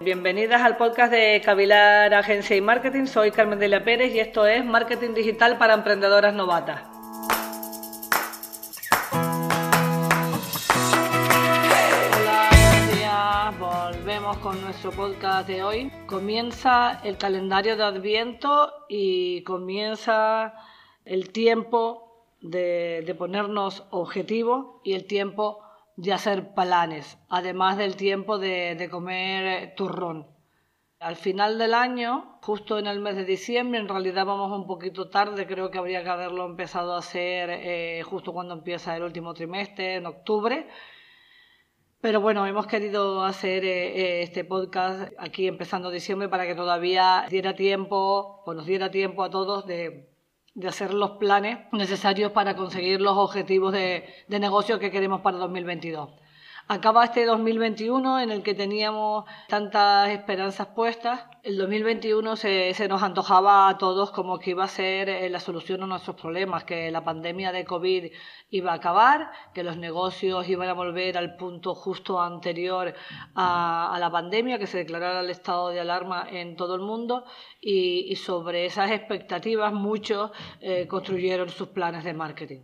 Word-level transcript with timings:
Bienvenidas 0.00 0.60
al 0.60 0.76
podcast 0.76 1.12
de 1.12 1.40
Cavilar 1.44 2.12
Agencia 2.14 2.56
y 2.56 2.60
Marketing. 2.60 3.06
Soy 3.06 3.30
Carmen 3.30 3.60
Delia 3.60 3.84
Pérez 3.84 4.12
y 4.12 4.18
esto 4.18 4.44
es 4.44 4.64
Marketing 4.64 5.14
Digital 5.14 5.56
para 5.56 5.74
Emprendedoras 5.74 6.34
Novatas. 6.34 6.82
Hola, 12.12 12.48
buenos 12.50 12.96
días. 12.96 13.58
Volvemos 13.58 14.36
con 14.38 14.60
nuestro 14.62 14.90
podcast 14.90 15.46
de 15.46 15.62
hoy. 15.62 15.92
Comienza 16.06 17.00
el 17.04 17.16
calendario 17.16 17.76
de 17.76 17.84
Adviento 17.84 18.72
y 18.88 19.42
comienza 19.44 20.54
el 21.04 21.30
tiempo 21.30 22.04
de, 22.40 23.14
ponernos 23.16 23.84
objetivos 23.90 24.80
y 24.82 24.94
el 24.94 25.06
tiempo 25.06 25.63
de 25.96 26.12
hacer 26.12 26.54
planes, 26.54 27.18
además 27.28 27.76
del 27.76 27.96
tiempo 27.96 28.38
de, 28.38 28.88
comer 28.90 29.74
turrón. 29.76 30.26
Al 31.00 31.16
final 31.16 31.58
del 31.58 31.74
año, 31.74 32.38
justo 32.42 32.78
en 32.78 32.86
el 32.86 33.00
mes 33.00 33.16
de 33.16 33.24
diciembre, 33.24 33.78
en 33.78 33.88
realidad 33.88 34.24
vamos 34.24 34.50
un 34.58 34.66
poquito 34.66 35.10
tarde, 35.10 35.46
creo 35.46 35.70
que 35.70 35.78
habría 35.78 36.02
que 36.02 36.08
haberlo 36.08 36.46
empezado 36.46 36.94
a 36.94 36.98
hacer 36.98 37.50
eh, 37.50 38.02
justo 38.04 38.32
cuando 38.32 38.54
empieza 38.54 38.96
el 38.96 39.02
último 39.02 39.34
trimestre, 39.34 39.96
en 39.96 40.06
octubre. 40.06 40.66
Pero 42.00 42.20
bueno, 42.20 42.46
hemos 42.46 42.66
querido 42.66 43.24
hacer 43.24 43.64
eh, 43.64 44.20
eh, 44.20 44.22
este 44.22 44.44
podcast 44.44 45.12
aquí 45.18 45.46
empezando 45.46 45.90
diciembre 45.90 46.28
para 46.28 46.46
que 46.46 46.54
todavía 46.54 47.26
diera 47.30 47.54
tiempo, 47.54 48.42
pues 48.44 48.56
nos 48.56 48.66
diera 48.66 48.90
tiempo 48.90 49.22
a 49.22 49.30
todos 49.30 49.66
de 49.66 50.13
de 50.54 50.68
hacer 50.68 50.94
los 50.94 51.12
planes 51.12 51.58
necesarios 51.72 52.32
para 52.32 52.54
conseguir 52.56 53.00
los 53.00 53.16
objetivos 53.16 53.72
de, 53.72 54.04
de 54.28 54.38
negocio 54.38 54.78
que 54.78 54.90
queremos 54.90 55.20
para 55.20 55.38
2022. 55.38 56.10
Acaba 56.66 57.04
este 57.04 57.26
2021 57.26 58.20
en 58.20 58.30
el 58.30 58.42
que 58.42 58.54
teníamos 58.54 59.26
tantas 59.48 60.08
esperanzas 60.08 60.68
puestas. 60.68 61.26
El 61.42 61.58
2021 61.58 62.36
se, 62.36 62.72
se, 62.72 62.88
nos 62.88 63.02
antojaba 63.02 63.68
a 63.68 63.76
todos 63.76 64.10
como 64.12 64.38
que 64.38 64.52
iba 64.52 64.64
a 64.64 64.68
ser 64.68 65.10
eh, 65.10 65.28
la 65.28 65.40
solución 65.40 65.82
a 65.82 65.86
nuestros 65.86 66.16
problemas, 66.16 66.64
que 66.64 66.90
la 66.90 67.04
pandemia 67.04 67.52
de 67.52 67.66
COVID 67.66 68.10
iba 68.48 68.72
a 68.72 68.76
acabar, 68.76 69.30
que 69.52 69.62
los 69.62 69.76
negocios 69.76 70.48
iban 70.48 70.70
a 70.70 70.72
volver 70.72 71.18
al 71.18 71.36
punto 71.36 71.74
justo 71.74 72.18
anterior 72.18 72.94
a, 73.34 73.98
la 74.00 74.10
pandemia, 74.10 74.58
que 74.58 74.66
se 74.66 74.78
declarara 74.78 75.20
el 75.20 75.28
estado 75.28 75.68
de 75.68 75.80
alarma 75.80 76.26
en 76.30 76.56
todo 76.56 76.76
el 76.76 76.80
mundo 76.80 77.26
y, 77.60 78.10
y 78.10 78.16
sobre 78.16 78.64
esas 78.64 78.90
expectativas 78.90 79.70
muchos 79.74 80.30
eh, 80.62 80.86
construyeron 80.88 81.50
sus 81.50 81.68
planes 81.68 82.04
de 82.04 82.14
marketing 82.14 82.62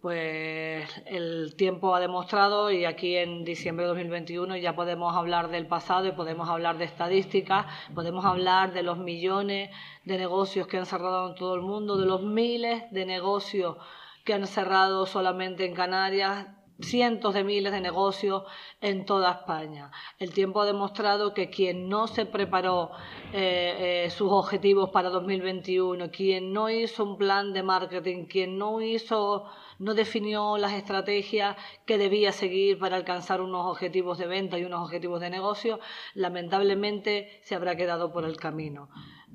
pues 0.00 0.88
el 1.06 1.54
tiempo 1.56 1.94
ha 1.94 2.00
demostrado 2.00 2.70
y 2.70 2.84
aquí 2.84 3.16
en 3.16 3.44
diciembre 3.44 3.84
de 3.84 3.88
2021 3.88 4.56
ya 4.56 4.76
podemos 4.76 5.16
hablar 5.16 5.48
del 5.50 5.66
pasado 5.66 6.06
y 6.06 6.12
podemos 6.12 6.48
hablar 6.48 6.78
de 6.78 6.84
estadísticas, 6.84 7.66
podemos 7.94 8.24
hablar 8.24 8.72
de 8.72 8.84
los 8.84 8.98
millones 8.98 9.70
de 10.04 10.18
negocios 10.18 10.68
que 10.68 10.78
han 10.78 10.86
cerrado 10.86 11.30
en 11.30 11.34
todo 11.34 11.56
el 11.56 11.62
mundo, 11.62 11.96
de 11.96 12.06
los 12.06 12.22
miles 12.22 12.84
de 12.92 13.06
negocios 13.06 13.76
que 14.24 14.34
han 14.34 14.46
cerrado 14.46 15.06
solamente 15.06 15.64
en 15.64 15.74
Canarias, 15.74 16.46
cientos 16.80 17.34
de 17.34 17.44
miles 17.44 17.72
de 17.72 17.80
negocios 17.80 18.44
en 18.80 19.04
toda 19.04 19.32
España. 19.32 19.90
El 20.18 20.32
tiempo 20.32 20.60
ha 20.60 20.66
demostrado 20.66 21.34
que 21.34 21.50
quien 21.50 21.88
no 21.88 22.06
se 22.06 22.26
preparó 22.26 22.92
eh, 23.32 24.04
eh, 24.06 24.10
sus 24.10 24.30
objetivos 24.30 24.90
para 24.90 25.10
2021, 25.10 26.10
quien 26.10 26.52
no 26.52 26.70
hizo 26.70 27.04
un 27.04 27.18
plan 27.18 27.52
de 27.52 27.62
marketing, 27.62 28.26
quien 28.26 28.58
no 28.58 28.80
hizo 28.80 29.46
no 29.78 29.94
definió 29.94 30.58
las 30.58 30.72
estrategias 30.72 31.56
que 31.86 31.98
debía 31.98 32.32
seguir 32.32 32.78
para 32.78 32.96
alcanzar 32.96 33.40
unos 33.40 33.66
objetivos 33.66 34.18
de 34.18 34.26
venta 34.26 34.58
y 34.58 34.64
unos 34.64 34.82
objetivos 34.82 35.20
de 35.20 35.30
negocio, 35.30 35.78
lamentablemente 36.14 37.40
se 37.44 37.54
habrá 37.54 37.76
quedado 37.76 38.12
por 38.12 38.24
el 38.24 38.36
camino. 38.36 38.88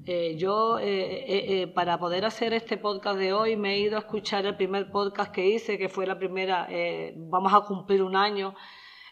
Eh, 0.06 0.36
yo, 0.38 0.80
eh, 0.80 1.62
eh, 1.62 1.68
para 1.68 1.98
poder 1.98 2.26
hacer 2.26 2.54
este 2.54 2.78
podcast 2.78 3.18
de 3.18 3.32
hoy, 3.32 3.56
me 3.56 3.76
he 3.76 3.80
ido 3.80 3.96
a 3.96 4.00
escuchar 4.00 4.46
el 4.46 4.58
primer 4.58 4.92
podcast 4.92 5.32
que 5.32 5.46
hice, 5.46 5.78
que 5.78 5.88
fue 5.88 6.06
la 6.06 6.20
primera, 6.20 6.68
vamos 7.16 7.54
a 7.54 7.62
cumplir 7.62 8.04
un 8.04 8.16
año, 8.16 8.54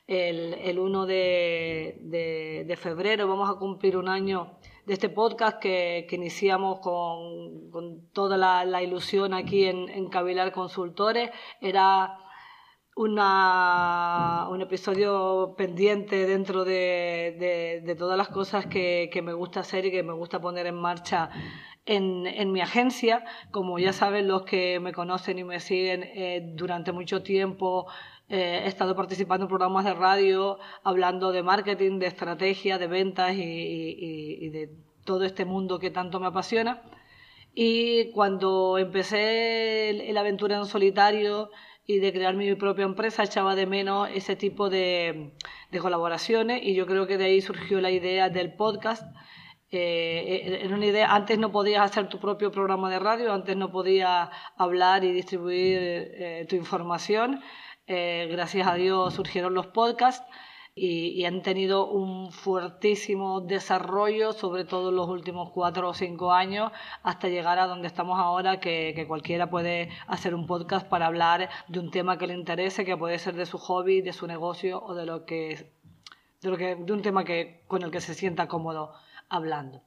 el, 0.08 0.54
el 0.56 0.80
1 0.80 1.06
de, 1.06 2.66
de 2.68 2.76
febrero, 2.76 3.28
vamos 3.28 3.50
a 3.50 3.58
cumplir 3.58 3.96
un 3.96 4.10
año 4.10 4.58
de 4.86 4.94
este 4.94 5.10
podcast 5.10 5.60
que, 5.60 6.06
que 6.10 6.16
iniciamos 6.16 6.80
con, 6.80 7.70
con 7.72 8.10
toda 8.12 8.38
la, 8.38 8.66
la, 8.66 8.82
ilusión 8.82 9.34
aquí 9.34 9.66
en, 9.66 9.88
en 9.90 10.10
Consultores. 10.52 11.30
Era 11.62 12.18
una, 12.96 14.48
un 14.50 14.62
episodio 14.62 15.56
pendiente 15.58 16.28
dentro 16.28 16.66
de, 16.66 17.82
de, 17.86 17.96
todas 17.96 18.18
las 18.18 18.28
cosas 18.28 18.66
que, 18.66 19.10
que, 19.12 19.22
me 19.22 19.34
gusta 19.34 19.62
hacer 19.62 19.86
y 19.86 19.92
que 19.92 20.04
me 20.04 20.14
gusta 20.14 20.42
poner 20.42 20.68
en 20.68 20.76
marcha 20.76 21.30
en, 21.86 22.28
en 22.28 22.52
mi 22.52 22.62
agencia. 22.62 23.24
Como 23.52 23.80
ya 23.80 23.94
saben 23.94 24.28
los 24.28 24.44
que 24.44 24.80
me 24.80 24.94
conocen 24.94 25.40
y 25.40 25.44
me 25.44 25.60
siguen 25.60 26.04
eh, 26.04 26.42
durante 26.56 26.92
mucho 26.92 27.24
tiempo, 27.24 27.88
eh, 28.30 28.62
he 28.64 28.68
estado 28.68 28.96
participando 28.96 29.46
en 29.46 29.50
programas 29.50 29.84
de 29.84 29.94
radio 29.94 30.58
hablando 30.84 31.34
de 31.34 31.44
marketing, 31.44 32.00
de 32.00 32.08
estrategia, 32.08 32.78
de 32.78 32.88
ventas 32.88 33.36
y, 33.36 33.42
y, 33.42 34.50
de 34.50 34.70
todo 35.04 35.26
este 35.26 35.44
mundo 35.44 35.80
que 35.80 35.92
tanto 35.92 36.20
me 36.20 36.28
apasiona. 36.28 36.82
Y 37.54 38.12
cuando 38.12 38.78
empecé 38.78 39.90
el, 40.10 40.18
aventura 40.18 40.56
en 40.56 40.66
solitario 40.66 41.50
y 41.86 42.00
de 42.00 42.14
crear 42.14 42.36
mi 42.36 42.54
propia 42.56 42.86
empresa, 42.86 43.24
echaba 43.24 43.56
de 43.56 43.66
menos 43.66 44.10
ese 44.14 44.36
tipo 44.36 44.70
de, 44.70 45.32
colaboraciones 45.82 46.62
y 46.64 46.76
yo 46.76 46.86
creo 46.86 47.08
que 47.08 47.18
de 47.18 47.26
ahí 47.26 47.42
surgió 47.42 47.82
la 47.82 47.92
idea 47.92 48.30
del 48.30 48.54
podcast. 48.54 49.04
Eh, 49.74 50.60
en 50.64 50.74
una 50.74 50.86
idea, 50.86 51.16
antes 51.16 51.40
no 51.40 51.52
podías 51.52 51.82
hacer 51.82 52.10
tu 52.10 52.20
propio 52.20 52.52
programa 52.52 52.90
de 52.90 53.00
radio, 53.00 53.34
antes 53.34 53.56
no 53.56 53.72
podías 53.72 54.30
hablar 54.58 55.06
y 55.06 55.14
distribuir 55.14 55.78
eh, 55.80 56.46
tu 56.50 56.58
información 56.58 57.42
eh, 57.94 58.30
gracias 58.32 58.68
a 58.68 58.76
Dios 58.76 59.16
surgieron 59.16 59.54
los 59.54 59.68
podcasts 59.68 60.26
y, 60.74 61.10
y, 61.10 61.26
han 61.26 61.42
tenido 61.42 61.88
un 61.90 62.32
fuertísimo 62.32 63.42
desarrollo, 63.42 64.32
sobre 64.32 64.64
todo 64.64 64.90
en 64.90 64.96
los 64.96 65.10
últimos 65.10 65.52
cuatro 65.52 65.90
o 65.90 65.94
cinco 65.94 66.32
años, 66.32 66.72
hasta 67.04 67.28
llegar 67.28 67.60
a 67.60 67.68
donde 67.68 67.88
estamos 67.88 68.18
ahora, 68.20 68.60
que, 68.60 68.94
que, 68.96 69.06
cualquiera 69.08 69.50
puede 69.50 69.90
hacer 70.08 70.34
un 70.34 70.48
podcast 70.48 70.88
para 70.88 71.08
hablar 71.08 71.50
de 71.68 71.80
un 71.80 71.92
tema 71.92 72.18
que 72.18 72.28
le 72.28 72.36
interese, 72.36 72.86
que 72.86 72.96
puede 72.96 73.20
ser 73.20 73.36
de 73.36 73.46
su 73.46 73.58
hobby, 73.58 74.02
de 74.02 74.14
su 74.14 74.28
negocio 74.28 74.82
o 74.82 74.94
de 74.96 75.06
lo 75.06 75.26
que, 75.26 75.74
de, 76.42 76.50
lo 76.50 76.58
que, 76.58 76.76
de 76.76 76.94
un 76.94 77.02
tema 77.02 77.26
que, 77.26 77.64
con 77.68 77.84
el 77.84 77.92
que 77.92 78.02
se 78.02 78.14
sienta 78.14 78.48
cómodo 78.48 78.94
hablando. 79.30 79.84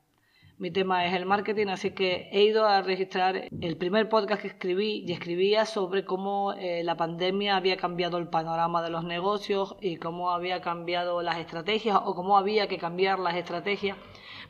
Mi 0.57 0.71
tema 0.71 1.05
es 1.05 1.15
el 1.15 1.27
marketing, 1.27 1.67
así 1.67 1.91
que 1.91 2.29
he 2.31 2.45
ido 2.45 2.65
a 2.65 2.81
registrar 2.81 3.49
el 3.61 3.77
primer 3.77 4.09
podcast 4.09 4.41
que 4.41 4.47
escribí 4.47 5.05
y 5.05 5.13
escribía 5.13 5.67
sobre 5.67 6.05
cómo 6.05 6.53
eh, 6.53 6.85
la 6.85 6.97
pandemia 6.97 7.57
había 7.57 7.77
cambiado 7.77 8.19
el 8.19 8.29
panorama 8.29 8.81
de 8.81 8.91
los 8.91 9.03
negocios 9.03 9.75
y 9.81 9.97
cómo 9.97 10.31
había 10.31 10.61
cambiado 10.61 11.23
las 11.23 11.39
estrategias 11.39 11.99
o 12.05 12.15
cómo 12.15 12.39
había 12.39 12.69
que 12.69 12.79
cambiar 12.79 13.19
las 13.19 13.35
estrategias 13.35 13.99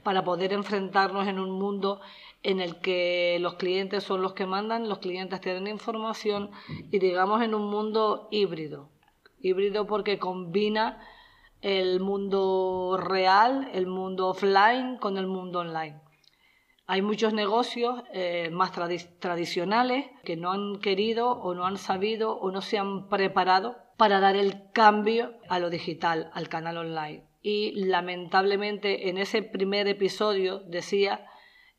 para 0.03 0.25
poder 0.25 0.53
enfrentarnos 0.53 1.27
en 1.27 1.39
un 1.39 1.51
mundo 1.51 2.03
en 2.43 2.61
el 2.61 2.81
que 2.81 3.39
los 3.41 3.55
clientes 3.55 4.05
son 4.05 4.21
los 4.21 4.35
que 4.35 4.45
mandan, 4.45 4.91
los 4.91 4.99
clientes 4.99 5.41
tienen 5.41 5.67
información 5.67 6.51
y 6.91 6.99
digamos 6.99 7.41
en 7.41 7.55
un 7.55 7.71
mundo 7.71 8.29
híbrido. 8.31 8.91
Híbrido 9.41 9.87
porque 9.87 10.19
combina 10.19 11.01
el 11.65 11.99
mundo 11.99 12.99
real, 13.03 13.71
el 13.73 13.87
mundo 13.87 14.29
offline 14.29 14.99
con 14.99 15.17
el 15.17 15.27
mundo 15.27 15.61
online. 15.61 15.99
Hay 16.87 17.01
muchos 17.01 17.33
negocios 17.33 18.03
eh, 18.13 18.51
más 18.53 18.73
tradi 18.73 18.99
tradicionales 19.19 20.05
que 20.25 20.37
no 20.37 20.53
han 20.53 20.79
querido 20.81 21.31
o 21.31 21.55
no 21.55 21.65
han 21.65 21.79
sabido 21.79 22.37
o 22.37 22.51
no 22.51 22.61
se 22.61 22.77
han 22.77 23.09
preparado 23.09 23.79
para 23.97 24.21
dar 24.21 24.37
el 24.37 24.71
cambio 24.73 25.33
a 25.49 25.59
lo 25.59 25.71
digital, 25.71 26.31
al 26.35 26.51
canal 26.51 26.77
online. 26.77 27.25
Y 27.41 27.87
lamentablemente 27.87 29.09
en 29.09 29.17
ese 29.17 29.43
primer 29.43 29.89
episodio 29.89 30.59
decía, 30.59 31.25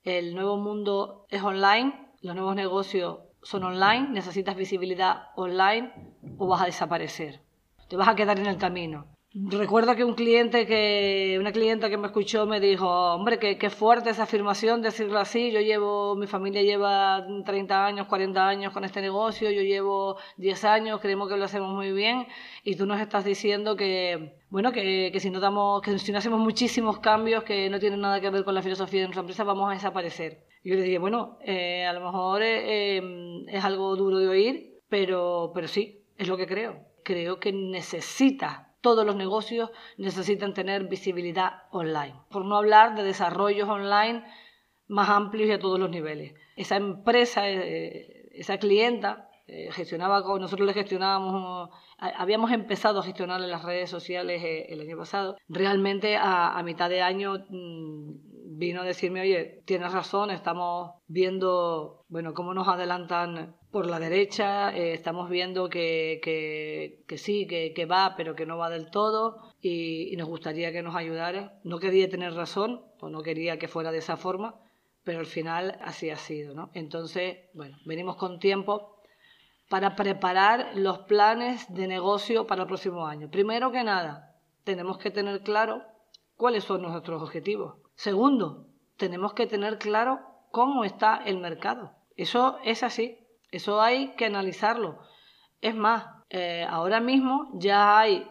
el 0.04 0.34
nuevo 0.34 0.58
mundo 0.58 1.28
es 1.30 1.44
online, 1.44 2.10
los 2.22 2.34
nuevos 2.36 2.56
negocios 2.56 3.20
son 3.44 3.64
online, 3.66 4.08
necesitas 4.10 4.56
visibilidad 4.56 5.28
online 5.36 5.94
o 6.40 6.48
vas 6.48 6.64
a 6.64 6.66
desaparecer. 6.66 7.42
Te 7.88 7.98
vas 7.98 8.08
a 8.08 8.16
quedar 8.16 8.40
en 8.40 8.48
el 8.48 8.58
camino. 8.58 9.15
Recuerdo 9.38 9.98
que 9.98 10.06
un 10.06 10.14
cliente 10.14 10.66
que, 10.66 11.36
una 11.38 11.52
clienta 11.52 11.90
que 11.90 11.98
me 11.98 12.08
escuchó 12.08 12.46
me 12.46 12.62
dijo, 12.62 12.88
hombre, 12.88 13.38
qué, 13.38 13.58
qué 13.58 13.70
fuerte 13.70 14.10
esa 14.10 14.24
afirmación, 14.24 14.82
decirlo 14.82 15.20
así, 15.20 15.52
yo 15.52 15.60
llevo, 15.60 16.16
mi 16.16 16.26
familia 16.26 16.62
lleva 16.62 17.22
30 17.46 17.86
años, 17.86 18.08
40 18.08 18.48
años 18.48 18.72
con 18.72 18.86
este 18.86 19.02
negocio, 19.02 19.52
yo 19.52 19.62
llevo 19.62 20.16
10 20.38 20.64
años, 20.64 21.02
creemos 21.02 21.28
que 21.28 21.36
lo 21.36 21.44
hacemos 21.44 21.76
muy 21.76 21.92
bien, 21.92 22.28
y 22.64 22.78
tú 22.78 22.86
nos 22.86 23.02
estás 23.02 23.26
diciendo 23.26 23.76
que, 23.76 24.38
bueno, 24.50 24.72
que, 24.72 25.10
que 25.12 25.20
si 25.20 25.30
no 25.30 25.42
damos, 25.42 25.82
que 25.82 26.00
si 26.00 26.14
no 26.14 26.20
hacemos 26.20 26.40
muchísimos 26.40 27.00
cambios 27.00 27.44
que 27.44 27.70
no 27.70 27.78
tienen 27.78 28.00
nada 28.00 28.22
que 28.22 28.30
ver 28.30 28.46
con 28.46 28.56
la 28.56 28.62
filosofía 28.62 29.02
de 29.02 29.08
nuestra 29.08 29.20
empresa, 29.20 29.44
vamos 29.44 29.70
a 29.70 29.74
desaparecer. 29.74 30.46
Yo 30.64 30.76
le 30.76 30.84
dije, 30.84 30.98
bueno, 30.98 31.40
eh, 31.42 31.86
a 31.86 31.92
lo 31.92 32.00
mejor 32.00 32.42
eh, 32.42 33.02
es 33.50 33.66
algo 33.66 33.98
duro 33.98 34.18
de 34.18 34.30
oír, 34.30 34.80
pero, 34.88 35.52
pero 35.54 35.68
sí, 35.68 36.06
es 36.18 36.30
lo 36.30 36.38
que 36.38 36.48
creo. 36.48 36.86
Creo 37.04 37.38
que 37.42 37.52
necesita 37.52 38.65
todos 38.86 39.04
los 39.04 39.16
negocios 39.16 39.72
necesitan 39.98 40.54
tener 40.54 40.84
visibilidad 40.88 41.64
online. 41.72 42.14
Por 42.30 42.46
no 42.46 42.56
hablar 42.56 42.94
de 42.96 43.02
desarrollos 43.02 43.68
online 43.68 44.24
más 44.88 45.10
amplios 45.10 45.50
y 45.50 45.54
a 45.54 45.58
todos 45.58 45.80
los 45.80 45.90
niveles. 45.90 46.36
Esa 46.56 46.76
empresa, 46.76 47.50
eh, 47.50 48.30
esa 48.34 48.60
clienta, 48.60 49.28
eh, 49.48 49.72
gestionaba 49.72 50.20
nosotros 50.20 50.68
le 50.68 50.74
gestionábamos, 50.76 51.72
habíamos 51.98 52.52
empezado 52.52 53.00
a 53.00 53.04
gestionar 53.04 53.42
las 53.42 53.64
redes 53.64 53.90
sociales 53.90 54.44
eh, 54.44 54.68
el 54.70 54.82
año 54.82 54.98
pasado. 55.00 55.36
Realmente 55.50 56.16
a, 56.16 56.62
mitad 56.64 56.88
de 56.88 57.02
año 57.02 57.44
mm, 57.50 58.60
vino 58.60 58.82
a 58.82 58.86
decirme, 58.86 59.22
oye, 59.22 59.64
tienes 59.66 59.92
razón, 59.94 60.30
estamos 60.30 60.92
viendo, 61.08 62.06
bueno, 62.08 62.36
cómo 62.36 62.54
nos 62.54 62.68
adelantan 62.68 63.56
por 63.76 63.88
la 63.88 64.00
derecha, 64.00 64.70
estamos 64.74 65.30
viendo 65.30 65.68
que, 65.68 66.22
que, 67.06 67.18
sí, 67.18 67.46
que, 67.46 67.74
que, 67.74 67.86
va, 67.86 68.14
pero 68.16 68.34
que 68.34 68.46
no 68.46 68.58
va 68.58 68.70
del 68.70 68.90
todo 68.90 69.52
y, 69.60 70.14
y 70.14 70.16
nos 70.16 70.30
gustaría 70.30 70.72
que 70.72 70.82
nos 70.82 70.96
ayudara. 70.96 71.60
No 71.66 71.78
quería 71.80 72.10
tener 72.10 72.34
razón 72.36 72.86
o 73.02 73.10
no 73.10 73.22
quería 73.22 73.60
que 73.60 73.68
fuera 73.68 73.92
de 73.92 73.98
esa 73.98 74.16
forma, 74.16 74.56
pero 75.04 75.20
al 75.20 75.26
final 75.26 75.78
así 75.82 76.10
ha 76.10 76.16
sido, 76.16 76.56
¿no? 76.56 76.70
Entonces, 76.74 77.50
bueno, 77.54 77.78
venimos 77.84 78.16
con 78.16 78.40
tiempo 78.40 79.02
para 79.68 79.98
preparar 79.98 80.72
los 80.76 81.00
planes 81.00 81.66
de 81.68 81.88
negocio 81.88 82.48
para 82.48 82.62
el 82.62 82.70
próximo 82.70 83.06
año. 83.06 83.30
Primero 83.30 83.74
que 83.74 83.84
nada, 83.84 84.38
tenemos 84.64 85.00
que 85.00 85.12
tener 85.12 85.42
claro 85.42 85.84
cuáles 86.38 86.64
son 86.64 86.82
nuestros 86.82 87.22
objetivos. 87.22 87.76
Segundo, 87.96 88.68
tenemos 88.96 89.34
que 89.34 89.48
tener 89.48 89.80
claro 89.80 90.22
cómo 90.52 90.86
está 90.86 91.18
el 91.26 91.40
mercado. 91.40 91.92
Eso 92.16 92.58
es 92.64 92.82
así, 92.82 93.20
eso 93.56 93.82
hay 93.82 94.16
que 94.16 94.26
analizarlo. 94.26 95.00
Es 95.62 95.76
más, 95.76 96.06
eh, 96.30 96.66
ahora 96.70 97.00
mismo 97.00 97.50
ya 97.54 98.00
hay 98.00 98.28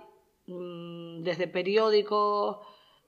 mm, 0.47 1.23
desde 1.23 1.49
periódicos, 1.49 2.59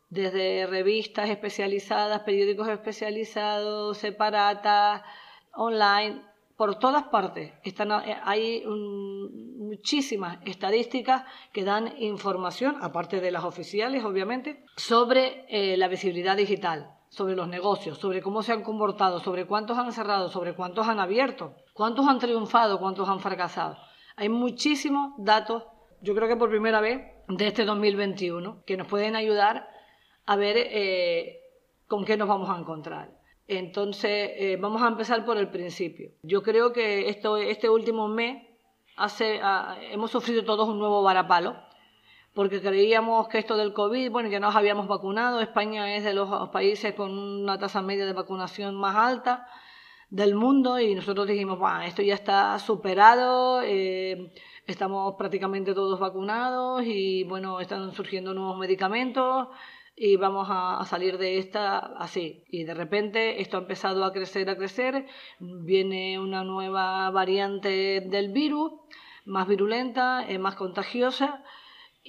desde 0.08 0.66
revistas 0.66 1.28
especializadas, 1.28 2.20
periódicos 2.22 2.68
especializados, 2.68 3.98
separatas, 3.98 5.02
online, 5.52 6.22
por 6.56 6.78
todas 6.78 7.04
partes. 7.04 7.52
Están, 7.62 7.90
eh, 7.92 8.16
hay 8.24 8.64
muchísimas 8.66 10.38
estadísticas 10.46 11.24
que 11.52 11.64
dan 11.64 11.92
información, 11.98 12.76
aparte 12.80 13.20
de 13.20 13.30
las 13.30 13.44
oficiales, 13.44 14.04
obviamente, 14.04 14.64
sobre 14.76 15.44
eh, 15.48 15.76
la 15.76 15.88
visibilidad 15.88 16.36
digital, 16.36 16.95
sobre 17.16 17.34
los 17.34 17.48
negocios, 17.48 17.96
sobre 17.96 18.20
cómo 18.20 18.42
se 18.42 18.52
han 18.52 18.62
comportado, 18.62 19.20
sobre 19.20 19.46
cuántos 19.46 19.78
han 19.78 19.90
cerrado, 19.90 20.28
sobre 20.28 20.54
cuántos 20.54 20.86
han 20.86 21.00
abierto, 21.00 21.54
cuántos 21.72 22.06
han 22.06 22.18
triunfado, 22.18 22.78
cuántos 22.78 23.08
han 23.08 23.20
fracasado. 23.20 23.78
Hay 24.16 24.28
muchísimos 24.28 25.14
datos, 25.16 25.64
yo 26.02 26.14
creo 26.14 26.28
que 26.28 26.36
por 26.36 26.50
primera 26.50 26.82
vez, 26.82 27.00
de 27.28 27.46
este 27.46 27.64
2021, 27.64 28.64
que 28.66 28.76
nos 28.76 28.86
pueden 28.86 29.16
ayudar 29.16 29.66
a 30.26 30.36
ver 30.36 30.56
eh, 30.58 31.40
con 31.86 32.04
qué 32.04 32.18
nos 32.18 32.28
vamos 32.28 32.50
a 32.50 32.58
encontrar. 32.58 33.16
Entonces, 33.48 34.32
eh, 34.36 34.58
vamos 34.60 34.82
a 34.82 34.88
empezar 34.88 35.24
por 35.24 35.38
el 35.38 35.48
principio. 35.48 36.10
Yo 36.22 36.42
creo 36.42 36.74
que 36.74 37.08
esto, 37.08 37.38
este 37.38 37.70
último 37.70 38.08
mes 38.08 38.46
hace, 38.98 39.40
hemos 39.90 40.10
sufrido 40.10 40.44
todos 40.44 40.68
un 40.68 40.78
nuevo 40.78 41.02
varapalo, 41.02 41.56
porque 42.36 42.60
creíamos 42.60 43.28
que 43.28 43.38
esto 43.38 43.56
del 43.56 43.72
COVID, 43.72 44.10
bueno, 44.10 44.28
ya 44.28 44.38
nos 44.38 44.54
habíamos 44.54 44.86
vacunado. 44.86 45.40
España 45.40 45.96
es 45.96 46.04
de 46.04 46.12
los 46.12 46.50
países 46.50 46.92
con 46.92 47.18
una 47.18 47.58
tasa 47.58 47.80
media 47.80 48.04
de 48.04 48.12
vacunación 48.12 48.74
más 48.74 48.94
alta 48.94 49.48
del 50.10 50.34
mundo 50.34 50.78
y 50.78 50.94
nosotros 50.94 51.26
dijimos, 51.26 51.58
bueno, 51.58 51.80
esto 51.80 52.02
ya 52.02 52.12
está 52.12 52.58
superado, 52.58 53.62
eh, 53.64 54.34
estamos 54.66 55.14
prácticamente 55.16 55.72
todos 55.72 55.98
vacunados 55.98 56.82
y 56.84 57.24
bueno, 57.24 57.58
están 57.58 57.90
surgiendo 57.92 58.34
nuevos 58.34 58.58
medicamentos 58.58 59.48
y 59.96 60.16
vamos 60.16 60.46
a, 60.50 60.84
salir 60.84 61.16
de 61.16 61.38
esta 61.38 61.78
así. 61.78 62.44
Y 62.50 62.64
de 62.64 62.74
repente 62.74 63.40
esto 63.40 63.56
ha 63.56 63.60
empezado 63.60 64.04
a 64.04 64.12
crecer, 64.12 64.50
a 64.50 64.58
crecer, 64.58 65.06
viene 65.40 66.20
una 66.20 66.44
nueva 66.44 67.08
variante 67.10 68.02
del 68.02 68.30
virus, 68.30 68.72
más 69.24 69.48
virulenta, 69.48 70.26
más 70.38 70.54
contagiosa. 70.54 71.42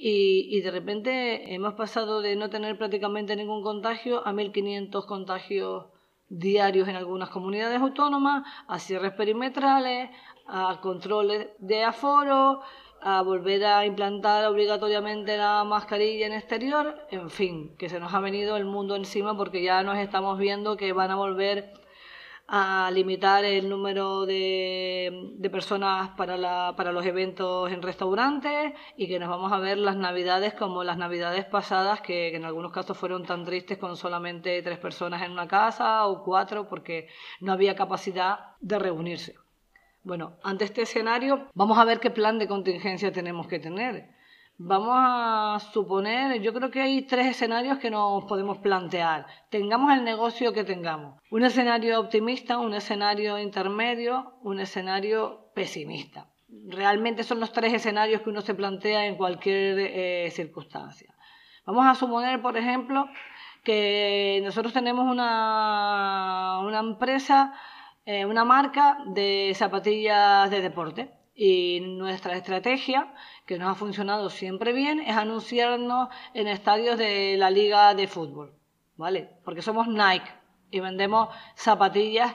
Y, 0.00 0.46
y, 0.56 0.60
de 0.60 0.70
repente 0.70 1.54
hemos 1.54 1.74
pasado 1.74 2.20
de 2.20 2.36
no 2.36 2.50
tener 2.50 2.78
prácticamente 2.78 3.34
ningún 3.34 3.64
contagio 3.64 4.24
a 4.24 4.32
1.500 4.32 5.06
contagios 5.06 5.86
diarios 6.28 6.86
en 6.86 6.94
algunas 6.94 7.30
comunidades 7.30 7.80
autónomas, 7.80 8.44
a 8.68 8.78
cierres 8.78 9.12
perimetrales, 9.12 10.10
a 10.46 10.80
controles 10.80 11.48
de 11.58 11.82
aforo, 11.82 12.60
a 13.00 13.22
volver 13.22 13.64
a 13.64 13.86
implantar 13.86 14.44
obligatoriamente 14.46 15.36
la 15.36 15.64
mascarilla 15.64 16.26
en 16.26 16.32
exterior, 16.32 16.96
en 17.10 17.30
fin, 17.30 17.76
que 17.76 17.88
se 17.88 18.00
nos 18.00 18.12
ha 18.12 18.20
venido 18.20 18.56
el 18.56 18.64
mundo 18.64 18.96
encima 18.96 19.36
porque 19.36 19.62
ya 19.62 19.82
nos 19.82 19.98
estamos 19.98 20.38
viendo 20.38 20.76
que 20.76 20.92
van 20.92 21.10
a 21.10 21.16
volver 21.16 21.72
a 22.50 22.90
limitar 22.90 23.44
el 23.44 23.68
número 23.68 24.24
de, 24.24 25.32
de 25.34 25.50
personas 25.50 26.08
para, 26.16 26.38
la, 26.38 26.72
para 26.76 26.92
los 26.92 27.04
eventos 27.04 27.70
en 27.70 27.82
restaurantes 27.82 28.72
y 28.96 29.06
que 29.06 29.18
nos 29.18 29.28
vamos 29.28 29.52
a 29.52 29.58
ver 29.58 29.76
las 29.76 29.96
navidades 29.96 30.54
como 30.54 30.82
las 30.82 30.96
navidades 30.96 31.44
pasadas, 31.44 32.00
que, 32.00 32.30
que 32.30 32.36
en 32.36 32.46
algunos 32.46 32.72
casos 32.72 32.96
fueron 32.96 33.26
tan 33.26 33.44
tristes 33.44 33.76
con 33.76 33.98
solamente 33.98 34.62
tres 34.62 34.78
personas 34.78 35.22
en 35.22 35.32
una 35.32 35.46
casa 35.46 36.06
o 36.06 36.24
cuatro 36.24 36.68
porque 36.68 37.08
no 37.40 37.52
había 37.52 37.76
capacidad 37.76 38.38
de 38.60 38.78
reunirse. 38.78 39.34
Bueno, 40.02 40.38
ante 40.42 40.64
este 40.64 40.82
escenario, 40.82 41.48
vamos 41.52 41.76
a 41.76 41.84
ver 41.84 42.00
qué 42.00 42.10
plan 42.10 42.38
de 42.38 42.48
contingencia 42.48 43.12
tenemos 43.12 43.46
que 43.46 43.58
tener. 43.58 44.08
Vamos 44.60 44.92
a 44.92 45.60
suponer, 45.72 46.42
yo 46.42 46.52
creo 46.52 46.68
que 46.70 46.80
hay 46.80 47.02
tres 47.02 47.28
escenarios 47.28 47.78
que 47.78 47.90
nos 47.90 48.24
podemos 48.24 48.58
plantear. 48.58 49.24
Tengamos 49.50 49.92
el 49.92 50.02
negocio 50.02 50.52
que 50.52 50.64
tengamos. 50.64 51.20
Un 51.30 51.44
escenario 51.44 52.00
optimista, 52.00 52.58
un 52.58 52.74
escenario 52.74 53.38
intermedio, 53.38 54.34
un 54.42 54.58
escenario 54.58 55.52
pesimista. 55.54 56.26
Realmente 56.66 57.22
son 57.22 57.38
los 57.38 57.52
tres 57.52 57.72
escenarios 57.72 58.22
que 58.22 58.30
uno 58.30 58.40
se 58.40 58.54
plantea 58.54 59.06
en 59.06 59.14
cualquier 59.14 59.78
eh, 59.78 60.30
circunstancia. 60.32 61.14
Vamos 61.64 61.86
a 61.86 61.94
suponer, 61.94 62.42
por 62.42 62.56
ejemplo, 62.56 63.08
que 63.62 64.40
nosotros 64.42 64.72
tenemos 64.72 65.08
una, 65.08 66.58
una 66.64 66.80
empresa 66.80 67.54
eh, 68.10 68.24
una 68.24 68.42
marca 68.42 68.96
de 69.04 69.52
zapatillas 69.54 70.50
de 70.50 70.62
deporte. 70.62 71.10
Y 71.40 71.78
nuestra 71.78 72.36
estrategia, 72.36 73.14
que 73.46 73.58
nos 73.58 73.70
ha 73.70 73.74
funcionado 73.76 74.28
siempre 74.28 74.72
bien, 74.72 74.98
es 74.98 75.16
anunciarnos 75.16 76.08
en 76.34 76.48
estadios 76.48 76.98
de 76.98 77.36
la 77.38 77.48
liga 77.48 77.94
de 77.94 78.08
fútbol, 78.08 78.58
¿vale? 78.96 79.30
Porque 79.44 79.62
somos 79.62 79.86
Nike 79.86 80.28
y 80.72 80.80
vendemos 80.80 81.28
zapatillas 81.54 82.34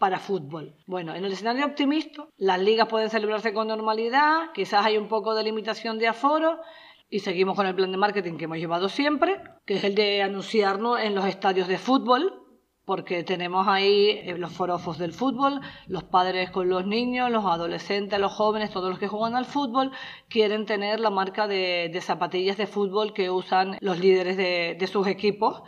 para 0.00 0.18
fútbol. 0.18 0.74
Bueno, 0.88 1.14
en 1.14 1.24
el 1.24 1.30
escenario 1.30 1.64
optimista, 1.64 2.26
las 2.38 2.58
ligas 2.58 2.88
pueden 2.88 3.08
celebrarse 3.08 3.54
con 3.54 3.68
normalidad, 3.68 4.50
quizás 4.52 4.84
hay 4.84 4.98
un 4.98 5.06
poco 5.06 5.36
de 5.36 5.44
limitación 5.44 6.00
de 6.00 6.08
aforo 6.08 6.58
y 7.08 7.20
seguimos 7.20 7.54
con 7.54 7.68
el 7.68 7.76
plan 7.76 7.92
de 7.92 7.98
marketing 7.98 8.36
que 8.36 8.46
hemos 8.46 8.58
llevado 8.58 8.88
siempre, 8.88 9.40
que 9.64 9.74
es 9.74 9.84
el 9.84 9.94
de 9.94 10.22
anunciarnos 10.22 10.98
en 10.98 11.14
los 11.14 11.24
estadios 11.26 11.68
de 11.68 11.78
fútbol 11.78 12.39
porque 12.90 13.22
tenemos 13.22 13.68
ahí 13.68 14.20
eh, 14.24 14.34
los 14.36 14.50
forofos 14.50 14.98
del 14.98 15.12
fútbol, 15.12 15.60
los 15.86 16.02
padres 16.02 16.50
con 16.50 16.68
los 16.68 16.84
niños, 16.84 17.30
los 17.30 17.44
adolescentes, 17.44 18.18
los 18.18 18.32
jóvenes, 18.32 18.72
todos 18.72 18.90
los 18.90 18.98
que 18.98 19.06
juegan 19.06 19.36
al 19.36 19.44
fútbol, 19.44 19.92
quieren 20.28 20.66
tener 20.66 20.98
la 20.98 21.10
marca 21.10 21.46
de, 21.46 21.96
zapatillas 22.02 22.56
de 22.56 22.66
fútbol 22.66 23.12
que 23.12 23.30
usan 23.30 23.76
los 23.80 24.00
líderes 24.00 24.36
de, 24.36 24.76
de 24.76 24.86
sus 24.88 25.06
equipos 25.06 25.62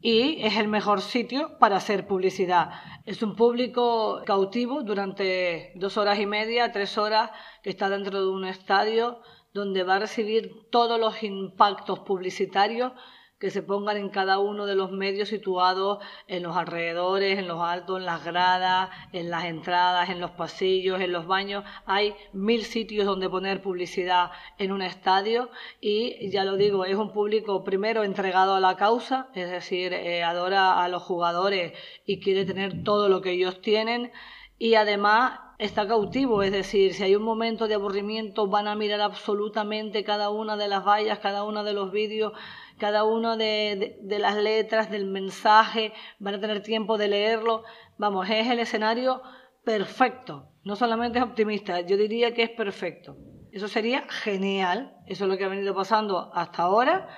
y 0.00 0.40
es 0.42 0.58
el 0.58 0.68
mejor 0.68 1.00
sitio 1.00 1.58
para 1.58 1.78
hacer 1.78 2.06
publicidad. 2.06 2.70
Es 3.04 3.20
un 3.20 3.34
público 3.34 4.22
cautivo 4.24 4.84
durante 4.84 5.72
dos 5.74 5.96
horas 5.96 6.20
y 6.20 6.26
media, 6.26 6.70
tres 6.70 6.96
horas, 6.98 7.32
que 7.64 7.70
está 7.70 7.88
dentro 7.88 8.22
de 8.22 8.28
un 8.28 8.44
estadio 8.44 9.22
donde 9.52 9.82
va 9.82 9.96
a 9.96 9.98
recibir 9.98 10.68
todos 10.70 11.00
los 11.00 11.20
impactos 11.24 11.98
publicitarios 11.98 12.92
que 13.40 13.50
se 13.50 13.62
pongan 13.62 13.96
en 13.96 14.10
cada 14.10 14.38
uno 14.38 14.66
de 14.66 14.74
los 14.74 14.92
medios 14.92 15.30
situados 15.30 15.98
en 16.28 16.42
los 16.42 16.56
alrededores, 16.56 17.38
en 17.38 17.48
los 17.48 17.62
altos, 17.62 17.98
en 17.98 18.04
las 18.04 18.22
gradas, 18.22 18.90
en 19.12 19.30
las 19.30 19.46
entradas, 19.46 20.10
en 20.10 20.20
los 20.20 20.30
pasillos, 20.32 21.00
en 21.00 21.10
los 21.10 21.26
baños. 21.26 21.64
Hay 21.86 22.14
mil 22.34 22.64
sitios 22.64 23.06
donde 23.06 23.30
poner 23.30 23.62
publicidad 23.62 24.30
en 24.58 24.72
un 24.72 24.82
estadio 24.82 25.48
y 25.80 26.28
ya 26.30 26.44
lo 26.44 26.56
digo, 26.56 26.84
es 26.84 26.96
un 26.96 27.12
público 27.12 27.64
primero 27.64 28.04
entregado 28.04 28.54
a 28.54 28.60
la 28.60 28.76
causa, 28.76 29.28
es 29.34 29.50
decir, 29.50 29.94
eh, 29.94 30.22
adora 30.22 30.84
a 30.84 30.88
los 30.88 31.02
jugadores 31.02 31.72
y 32.04 32.20
quiere 32.20 32.44
tener 32.44 32.84
todo 32.84 33.08
lo 33.08 33.22
que 33.22 33.32
ellos 33.32 33.62
tienen 33.62 34.12
y 34.58 34.74
además 34.74 35.40
está 35.56 35.86
cautivo, 35.86 36.42
es 36.42 36.52
decir, 36.52 36.94
si 36.94 37.02
hay 37.02 37.14
un 37.14 37.22
momento 37.22 37.68
de 37.68 37.74
aburrimiento 37.74 38.46
van 38.46 38.66
a 38.66 38.74
mirar 38.74 39.00
absolutamente 39.00 40.04
cada 40.04 40.28
una 40.28 40.56
de 40.56 40.68
las 40.68 40.84
vallas, 40.86 41.18
cada 41.18 41.44
uno 41.44 41.64
de 41.64 41.72
los 41.74 41.92
vídeos 41.92 42.32
cada 42.80 43.04
una 43.04 43.36
de, 43.36 43.98
las 44.02 44.36
letras 44.36 44.90
del 44.90 45.06
mensaje, 45.06 45.92
van 46.18 46.34
a 46.34 46.40
tener 46.40 46.62
tiempo 46.62 46.98
de 46.98 47.08
leerlo. 47.08 47.62
Vamos, 47.98 48.28
es 48.28 48.48
el 48.48 48.58
escenario 48.58 49.22
perfecto. 49.64 50.48
No 50.64 50.74
solamente 50.74 51.18
es 51.18 51.24
optimista, 51.24 51.82
yo 51.82 51.96
diría 51.96 52.34
que 52.34 52.42
es 52.42 52.50
perfecto. 52.50 53.16
Eso 53.52 53.68
sería 53.68 54.06
genial. 54.08 54.96
Eso 55.06 55.24
es 55.24 55.30
lo 55.30 55.36
que 55.36 55.44
ha 55.44 55.48
venido 55.48 55.74
pasando 55.74 56.32
hasta 56.34 56.62
ahora 56.62 57.08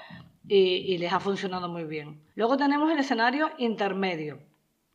y, 0.46 0.98
les 0.98 1.12
ha 1.12 1.20
funcionado 1.20 1.68
muy 1.68 1.84
bien. 1.84 2.24
Luego 2.34 2.56
tenemos 2.56 2.90
el 2.90 2.98
escenario 2.98 3.50
intermedio. 3.58 4.40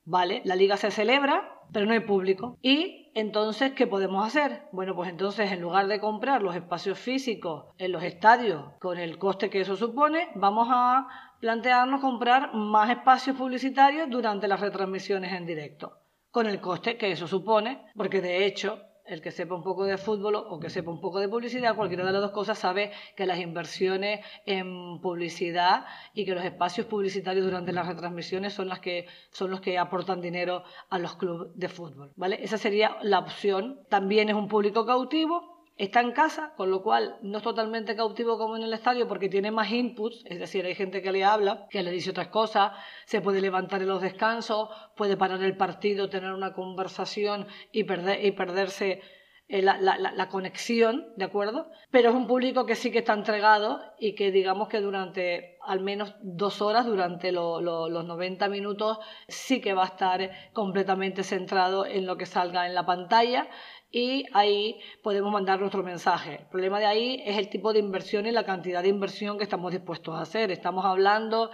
¿Vale? 0.09 0.41
La 0.45 0.55
liga 0.55 0.77
se 0.77 0.89
celebra, 0.89 1.59
pero 1.73 1.85
no 1.85 1.91
hay 1.91 1.99
público. 1.99 2.57
Y 2.61 3.11
entonces, 3.13 3.73
¿qué 3.73 3.87
podemos 3.87 4.25
hacer? 4.25 4.63
Bueno, 4.71 4.95
pues 4.95 5.09
entonces 5.09 5.51
en 5.51 5.59
lugar 5.59 5.87
de 5.87 5.99
comprar 5.99 6.41
los 6.41 6.55
espacios 6.55 6.97
físicos 6.97 7.65
en 7.77 7.91
los 7.91 8.01
estadios 8.03 8.71
con 8.79 8.97
el 8.97 9.17
coste 9.17 9.49
que 9.49 9.59
eso 9.59 9.75
supone, 9.75 10.29
vamos 10.35 10.69
a 10.71 11.09
plantearnos 11.41 11.99
comprar 11.99 12.53
más 12.53 12.89
espacios 12.89 13.35
publicitarios 13.35 14.09
durante 14.09 14.47
las 14.47 14.61
retransmisiones 14.61 15.33
en 15.33 15.45
directo, 15.45 15.97
con 16.31 16.47
el 16.47 16.61
coste 16.61 16.97
que 16.97 17.11
eso 17.11 17.27
supone, 17.27 17.85
porque 17.93 18.21
de 18.21 18.45
hecho 18.45 18.79
el 19.07 19.21
que 19.21 19.31
sepa 19.31 19.55
un 19.55 19.63
poco 19.63 19.85
de 19.85 19.97
fútbol 19.97 20.35
o 20.35 20.59
que 20.59 20.69
sepa 20.69 20.91
un 20.91 21.01
poco 21.01 21.19
de 21.19 21.29
publicidad, 21.29 21.75
cualquiera 21.75 22.05
de 22.05 22.11
las 22.11 22.21
dos 22.21 22.31
cosas 22.31 22.57
sabe 22.57 22.91
que 23.15 23.25
las 23.25 23.39
inversiones 23.39 24.25
en 24.45 24.99
publicidad 25.01 25.85
y 26.13 26.25
que 26.25 26.35
los 26.35 26.43
espacios 26.43 26.87
publicitarios 26.87 27.45
durante 27.45 27.71
las 27.71 27.87
retransmisiones 27.87 28.53
son 28.53 28.67
las 28.67 28.79
que 28.79 29.07
son 29.31 29.51
los 29.51 29.61
que 29.61 29.77
aportan 29.77 30.21
dinero 30.21 30.63
a 30.89 30.99
los 30.99 31.15
clubes 31.15 31.49
de 31.55 31.69
fútbol, 31.69 32.11
¿vale? 32.15 32.39
Esa 32.41 32.57
sería 32.57 32.97
la 33.01 33.19
opción. 33.19 33.81
También 33.89 34.29
es 34.29 34.35
un 34.35 34.47
público 34.47 34.85
cautivo 34.85 35.56
Está 35.77 36.01
en 36.01 36.11
casa, 36.11 36.53
con 36.57 36.71
lo 36.71 36.81
cual 36.81 37.17
no 37.21 37.37
es 37.37 37.43
totalmente 37.43 37.95
cautivo 37.95 38.39
como 38.39 38.57
en 38.57 38.63
el 38.63 38.73
estadio 38.73 39.07
porque 39.07 39.29
tiene 39.29 39.51
más 39.51 39.71
inputs, 39.71 40.23
es 40.25 40.39
decir, 40.39 40.65
hay 40.65 40.73
gente 40.73 41.03
que 41.03 41.11
le 41.11 41.23
habla, 41.23 41.67
que 41.69 41.83
le 41.83 41.91
dice 41.91 42.09
otras 42.09 42.29
cosas, 42.29 42.71
se 43.05 43.21
puede 43.21 43.41
levantar 43.41 43.83
en 43.83 43.89
los 43.89 44.01
descansos, 44.01 44.69
puede 44.95 45.17
parar 45.17 45.43
el 45.43 45.55
partido, 45.55 46.09
tener 46.09 46.33
una 46.33 46.53
conversación 46.53 47.45
y, 47.71 47.83
perder, 47.83 48.25
y 48.25 48.31
perderse 48.31 49.01
eh, 49.49 49.61
la, 49.61 49.77
la, 49.77 50.29
conexión, 50.29 51.13
¿de 51.15 51.23
acuerdo? 51.23 51.69
Pero 51.89 52.09
es 52.09 52.15
un 52.15 52.27
público 52.27 52.65
que 52.65 52.75
sí 52.75 52.91
que 52.91 52.97
está 52.97 53.13
entregado 53.13 53.79
y 53.97 54.13
que 54.13 54.29
digamos 54.31 54.67
que 54.67 54.81
durante 54.81 55.57
al 55.61 55.79
menos 55.79 56.15
dos 56.21 56.61
horas, 56.61 56.85
durante 56.85 57.31
los 57.31 57.61
90 57.61 58.49
minutos, 58.49 58.99
sí 59.27 59.61
que 59.61 59.73
va 59.73 59.83
a 59.83 59.87
estar 59.87 60.31
completamente 60.53 61.23
centrado 61.23 61.85
en 61.85 62.05
lo 62.05 62.17
que 62.17 62.25
salga 62.25 62.67
en 62.67 62.73
la 62.73 62.85
pantalla 62.85 63.47
y 63.91 64.25
ahí 64.33 64.79
podemos 65.01 65.31
mandar 65.31 65.59
nuestro 65.59 65.83
mensaje. 65.83 66.39
El 66.41 66.47
problema 66.47 66.79
de 66.79 66.85
ahí 66.85 67.23
es 67.25 67.37
el 67.37 67.49
tipo 67.49 67.73
de 67.73 67.79
inversión 67.79 68.25
y 68.25 68.31
la 68.31 68.45
cantidad 68.45 68.83
de 68.83 68.89
inversión 68.89 69.37
que 69.37 69.43
estamos 69.43 69.71
dispuestos 69.71 70.15
a 70.15 70.21
hacer. 70.21 70.51
Estamos 70.51 70.85
hablando 70.85 71.51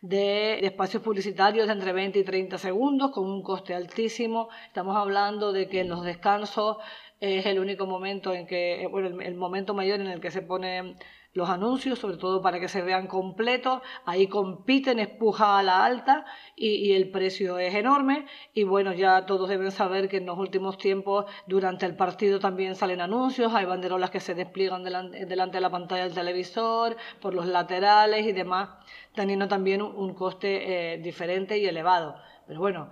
de, 0.00 0.64
espacios 0.66 1.02
publicitarios 1.02 1.66
de 1.66 1.72
entre 1.72 1.92
20 1.92 2.18
y 2.18 2.24
30 2.24 2.58
segundos 2.58 3.10
con 3.10 3.26
un 3.26 3.42
coste 3.42 3.74
altísimo. 3.74 4.48
Estamos 4.66 4.96
hablando 4.96 5.52
de 5.52 5.68
que 5.68 5.80
en 5.80 5.88
los 5.88 6.04
descansos 6.04 6.78
es 7.20 7.46
el 7.46 7.58
único 7.58 7.86
momento 7.86 8.32
en 8.34 8.46
que, 8.46 8.86
bueno, 8.90 9.20
el 9.20 9.34
momento 9.34 9.74
mayor 9.74 10.00
en 10.00 10.08
el 10.08 10.20
que 10.20 10.30
se 10.30 10.42
pone 10.42 10.96
los 11.34 11.50
anuncios, 11.50 11.98
sobre 11.98 12.16
todo 12.16 12.40
para 12.40 12.60
que 12.60 12.68
se 12.68 12.80
vean 12.80 13.06
completos. 13.06 13.82
Ahí 14.06 14.28
compiten, 14.28 14.98
espuja 15.00 15.58
a 15.58 15.62
la 15.62 15.84
alta 15.84 16.24
y, 16.56 16.92
el 16.92 17.10
precio 17.10 17.58
es 17.58 17.74
enorme. 17.74 18.26
Y 18.54 18.62
bueno, 18.62 18.92
ya 18.92 19.26
todos 19.26 19.48
deben 19.48 19.72
saber 19.72 20.08
que 20.08 20.18
en 20.18 20.26
los 20.26 20.38
últimos 20.38 20.78
tiempos, 20.78 21.26
durante 21.46 21.86
el 21.86 21.96
partido 21.96 22.38
también 22.38 22.76
salen 22.76 23.00
anuncios, 23.00 23.52
hay 23.52 23.66
banderolas 23.66 24.10
que 24.10 24.20
se 24.20 24.34
despliegan 24.34 24.84
delante, 24.84 25.26
de 25.26 25.60
la 25.60 25.70
pantalla 25.70 26.04
del 26.04 26.14
televisor, 26.14 26.96
por 27.20 27.34
los 27.34 27.46
laterales 27.46 28.26
y 28.26 28.32
demás, 28.32 28.70
teniendo 29.14 29.48
también 29.48 29.82
un, 29.82 30.14
coste 30.14 30.94
eh, 30.94 30.98
diferente 30.98 31.58
y 31.58 31.66
elevado. 31.66 32.14
Pero 32.46 32.60
bueno, 32.60 32.90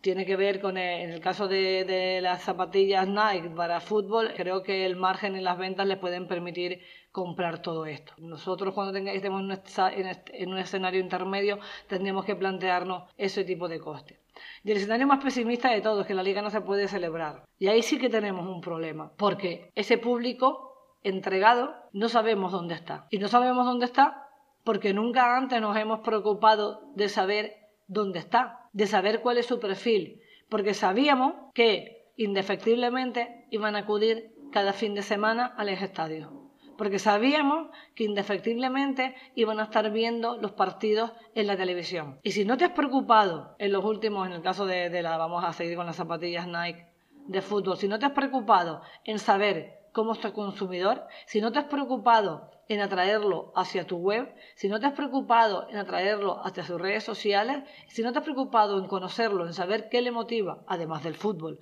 tiene 0.00 0.24
que 0.24 0.36
ver 0.36 0.60
con, 0.60 0.76
el, 0.76 1.02
en 1.02 1.10
el 1.10 1.20
caso 1.20 1.48
de, 1.48 2.20
las 2.22 2.42
zapatillas 2.42 3.06
Nike 3.06 3.50
para 3.50 3.80
fútbol, 3.80 4.32
creo 4.34 4.62
que 4.62 4.86
el 4.86 4.96
margen 4.96 5.36
en 5.36 5.44
las 5.44 5.58
ventas 5.58 5.86
les 5.86 5.98
pueden 5.98 6.26
permitir 6.26 6.80
comprar 7.12 7.60
todo 7.60 7.86
esto. 7.86 8.12
Nosotros 8.18 8.74
cuando 8.74 8.96
estemos 8.98 9.42
en 9.42 10.48
un 10.52 10.58
escenario 10.58 11.00
intermedio 11.00 11.58
tendríamos 11.86 12.24
que 12.24 12.36
plantearnos 12.36 13.10
ese 13.16 13.44
tipo 13.44 13.68
de 13.68 13.80
coste. 13.80 14.20
Y 14.64 14.70
el 14.70 14.78
escenario 14.78 15.06
más 15.06 15.22
pesimista 15.22 15.70
de 15.70 15.80
todo 15.80 16.02
es 16.02 16.06
que 16.06 16.14
la 16.14 16.22
liga 16.22 16.40
no 16.40 16.50
se 16.50 16.60
puede 16.60 16.88
celebrar. 16.88 17.44
Y 17.58 17.68
ahí 17.68 17.82
sí 17.82 17.98
que 17.98 18.08
tenemos 18.08 18.46
un 18.46 18.60
problema, 18.60 19.12
porque 19.16 19.70
ese 19.74 19.98
público 19.98 20.96
entregado 21.02 21.74
no 21.92 22.08
sabemos 22.08 22.52
dónde 22.52 22.74
está. 22.74 23.06
Y 23.10 23.18
no 23.18 23.28
sabemos 23.28 23.66
dónde 23.66 23.86
está 23.86 24.28
porque 24.64 24.92
nunca 24.92 25.36
antes 25.36 25.60
nos 25.60 25.76
hemos 25.76 26.00
preocupado 26.00 26.82
de 26.94 27.08
saber 27.08 27.56
dónde 27.86 28.18
está, 28.18 28.59
de 28.72 28.86
saber 28.86 29.20
cuál 29.20 29.38
es 29.38 29.46
su 29.46 29.58
perfil, 29.60 30.20
porque 30.48 30.74
sabíamos 30.74 31.34
que 31.54 32.08
indefectiblemente 32.16 33.46
iban 33.50 33.76
a 33.76 33.80
acudir 33.80 34.32
cada 34.52 34.72
fin 34.72 34.94
de 34.94 35.02
semana 35.02 35.46
al 35.46 35.68
estadio 35.68 36.40
porque 36.80 36.98
sabíamos 36.98 37.68
que 37.94 38.04
indefectiblemente 38.04 39.14
iban 39.34 39.60
a 39.60 39.64
estar 39.64 39.90
viendo 39.90 40.38
los 40.38 40.52
partidos 40.52 41.12
en 41.34 41.46
la 41.46 41.54
televisión. 41.54 42.18
Y 42.22 42.30
si 42.30 42.46
no 42.46 42.56
te 42.56 42.64
has 42.64 42.70
preocupado 42.70 43.54
en 43.58 43.70
los 43.72 43.84
últimos, 43.84 44.26
en 44.26 44.32
el 44.32 44.40
caso 44.40 44.64
de, 44.64 44.88
de 44.88 45.02
la, 45.02 45.18
vamos 45.18 45.44
a 45.44 45.52
seguir 45.52 45.76
con 45.76 45.84
las 45.84 45.96
zapatillas 45.96 46.46
Nike 46.46 46.86
de 47.26 47.42
fútbol, 47.42 47.76
si 47.76 47.86
no 47.86 47.98
te 47.98 48.06
has 48.06 48.12
preocupado 48.12 48.80
en 49.04 49.18
saber 49.18 49.90
cómo 49.92 50.14
está 50.14 50.28
el 50.28 50.32
consumidor, 50.32 51.06
si 51.26 51.42
no 51.42 51.52
te 51.52 51.58
has 51.58 51.66
preocupado 51.66 52.50
en 52.70 52.80
atraerlo 52.80 53.52
hacia 53.56 53.84
tu 53.84 53.96
web, 53.96 54.32
si 54.54 54.68
no 54.68 54.78
te 54.78 54.86
has 54.86 54.92
preocupado 54.92 55.68
en 55.70 55.76
atraerlo 55.76 56.40
hacia 56.46 56.64
sus 56.64 56.80
redes 56.80 57.02
sociales, 57.02 57.64
si 57.88 58.02
no 58.02 58.12
te 58.12 58.18
has 58.18 58.24
preocupado 58.24 58.78
en 58.78 58.86
conocerlo, 58.86 59.44
en 59.44 59.52
saber 59.52 59.88
qué 59.88 60.00
le 60.00 60.12
motiva, 60.12 60.62
además 60.68 61.02
del 61.02 61.16
fútbol, 61.16 61.58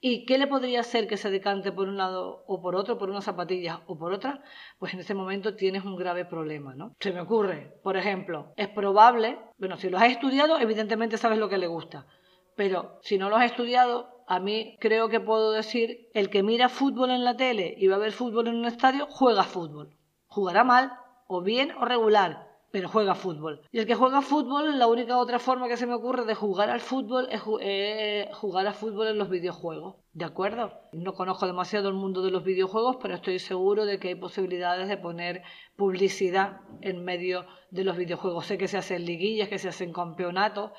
¿Y 0.00 0.26
qué 0.26 0.38
le 0.38 0.46
podría 0.46 0.78
hacer 0.80 1.08
que 1.08 1.16
se 1.16 1.28
decante 1.28 1.72
por 1.72 1.88
un 1.88 1.96
lado 1.96 2.44
o 2.46 2.62
por 2.62 2.76
otro, 2.76 2.98
por 2.98 3.10
unas 3.10 3.24
zapatillas 3.24 3.80
o 3.88 3.98
por 3.98 4.12
otra? 4.12 4.44
Pues 4.78 4.94
en 4.94 5.00
ese 5.00 5.12
momento 5.12 5.56
tienes 5.56 5.84
un 5.84 5.96
grave 5.96 6.24
problema, 6.24 6.72
¿no? 6.76 6.94
Se 7.00 7.10
me 7.10 7.20
ocurre, 7.20 7.80
por 7.82 7.96
ejemplo, 7.96 8.52
es 8.56 8.68
probable, 8.68 9.40
bueno, 9.58 9.76
si 9.76 9.90
lo 9.90 9.98
has 9.98 10.12
estudiado, 10.12 10.60
evidentemente 10.60 11.18
sabes 11.18 11.38
lo 11.38 11.48
que 11.48 11.58
le 11.58 11.66
gusta, 11.66 12.06
pero 12.54 13.00
si 13.02 13.18
no 13.18 13.28
lo 13.28 13.34
has 13.34 13.46
estudiado, 13.46 14.22
a 14.28 14.38
mí 14.38 14.76
creo 14.78 15.08
que 15.08 15.18
puedo 15.18 15.50
decir, 15.50 16.08
el 16.14 16.30
que 16.30 16.44
mira 16.44 16.68
fútbol 16.68 17.10
en 17.10 17.24
la 17.24 17.36
tele 17.36 17.74
y 17.76 17.88
va 17.88 17.96
a 17.96 17.98
ver 17.98 18.12
fútbol 18.12 18.46
en 18.46 18.54
un 18.54 18.66
estadio, 18.66 19.08
juega 19.10 19.42
fútbol. 19.42 19.97
Jugará 20.38 20.62
mal, 20.62 20.92
o 21.26 21.42
bien 21.42 21.72
o 21.80 21.84
regular, 21.84 22.46
pero 22.70 22.88
juega 22.88 23.16
fútbol. 23.16 23.60
Y 23.72 23.80
el 23.80 23.86
que 23.88 23.96
juega 23.96 24.22
fútbol, 24.22 24.78
la 24.78 24.86
única 24.86 25.18
otra 25.18 25.40
forma 25.40 25.66
que 25.66 25.76
se 25.76 25.84
me 25.84 25.94
ocurre 25.94 26.24
de 26.26 26.36
jugar 26.36 26.70
al 26.70 26.78
fútbol 26.78 27.26
es 27.32 27.42
eh, 27.60 28.30
jugar 28.34 28.64
al 28.68 28.74
fútbol 28.74 29.08
en 29.08 29.18
los 29.18 29.30
videojuegos. 29.30 29.96
¿De 30.12 30.24
acuerdo? 30.24 30.78
No 30.92 31.14
conozco 31.14 31.44
demasiado 31.44 31.88
el 31.88 31.94
mundo 31.94 32.22
de 32.22 32.30
los 32.30 32.44
videojuegos, 32.44 32.98
pero 33.02 33.16
estoy 33.16 33.40
seguro 33.40 33.84
de 33.84 33.98
que 33.98 34.10
hay 34.10 34.14
posibilidades 34.14 34.86
de 34.86 34.96
poner 34.96 35.42
publicidad 35.74 36.60
en 36.82 37.02
medio 37.02 37.44
de 37.72 37.82
los 37.82 37.96
videojuegos. 37.96 38.46
Sé 38.46 38.58
que 38.58 38.68
se 38.68 38.78
hacen 38.78 39.04
liguillas, 39.06 39.48
que 39.48 39.58
se 39.58 39.70
hacen 39.70 39.92
campeonatos 39.92 40.70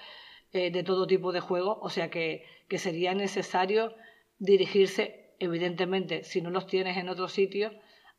eh, 0.53 0.71
de 0.71 0.83
todo 0.83 1.05
tipo 1.05 1.33
de 1.33 1.41
juegos, 1.41 1.79
o 1.81 1.89
sea 1.89 2.09
que, 2.09 2.45
que 2.69 2.77
sería 2.77 3.13
necesario 3.13 3.93
dirigirse, 4.37 5.35
evidentemente, 5.37 6.23
si 6.23 6.39
no 6.39 6.49
los 6.49 6.65
tienes 6.65 6.95
en 6.95 7.09
otro 7.09 7.27
sitio, 7.27 7.71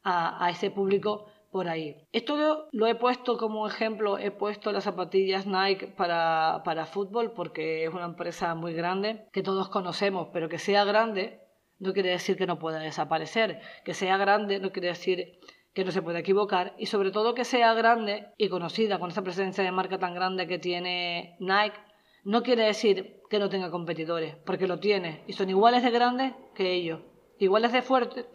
a, 0.03 0.45
a 0.45 0.51
ese 0.51 0.71
público 0.71 1.30
por 1.51 1.69
ahí. 1.69 1.97
Esto 2.13 2.69
lo 2.71 2.87
he 2.87 2.95
puesto 2.95 3.37
como 3.37 3.67
ejemplo, 3.67 4.19
he 4.19 4.31
puesto 4.31 4.73
las 4.73 4.85
zapatillas 4.85 5.47
Nike 5.47 5.89
para, 5.89 6.63
para 6.65 6.87
fútbol 6.87 7.33
porque 7.33 7.85
es 7.85 7.93
una 7.93 8.05
empresa 8.05 8.55
muy 8.55 8.73
grande 8.73 9.27
que 9.33 9.43
todos 9.43 9.69
conocemos, 9.69 10.29
pero 10.33 10.49
que 10.49 10.59
sea 10.59 10.85
grande 10.85 11.41
no 11.79 11.93
quiere 11.93 12.11
decir 12.11 12.37
que 12.37 12.47
no 12.47 12.59
pueda 12.59 12.79
desaparecer, 12.79 13.61
que 13.85 13.95
sea 13.95 14.17
grande 14.17 14.61
no 14.61 14.71
quiere 14.71 14.89
decir 14.89 15.41
que 15.73 15.85
no 15.85 15.93
se 15.93 16.03
pueda 16.03 16.19
equivocar 16.19 16.75
y 16.79 16.87
sobre 16.87 17.11
todo 17.11 17.35
que 17.35 17.45
sea 17.45 17.75
grande 17.75 18.29
y 18.37 18.49
conocida 18.49 18.99
con 18.99 19.11
esa 19.11 19.23
presencia 19.23 19.65
de 19.65 19.73
marca 19.73 19.99
tan 19.99 20.15
grande 20.15 20.47
que 20.47 20.59
tiene 20.59 21.37
Nike, 21.41 21.79
no 22.25 22.43
quiere 22.43 22.65
decir 22.65 23.21
que 23.31 23.39
no 23.39 23.49
tenga 23.49 23.71
competidores, 23.71 24.37
porque 24.45 24.67
lo 24.67 24.79
tiene 24.79 25.25
y 25.27 25.33
son 25.33 25.49
iguales 25.49 25.83
de 25.83 25.91
grandes 25.91 26.35
que 26.55 26.73
ellos, 26.73 27.01
iguales 27.39 27.73
de 27.73 27.83
fuertes 27.83 28.27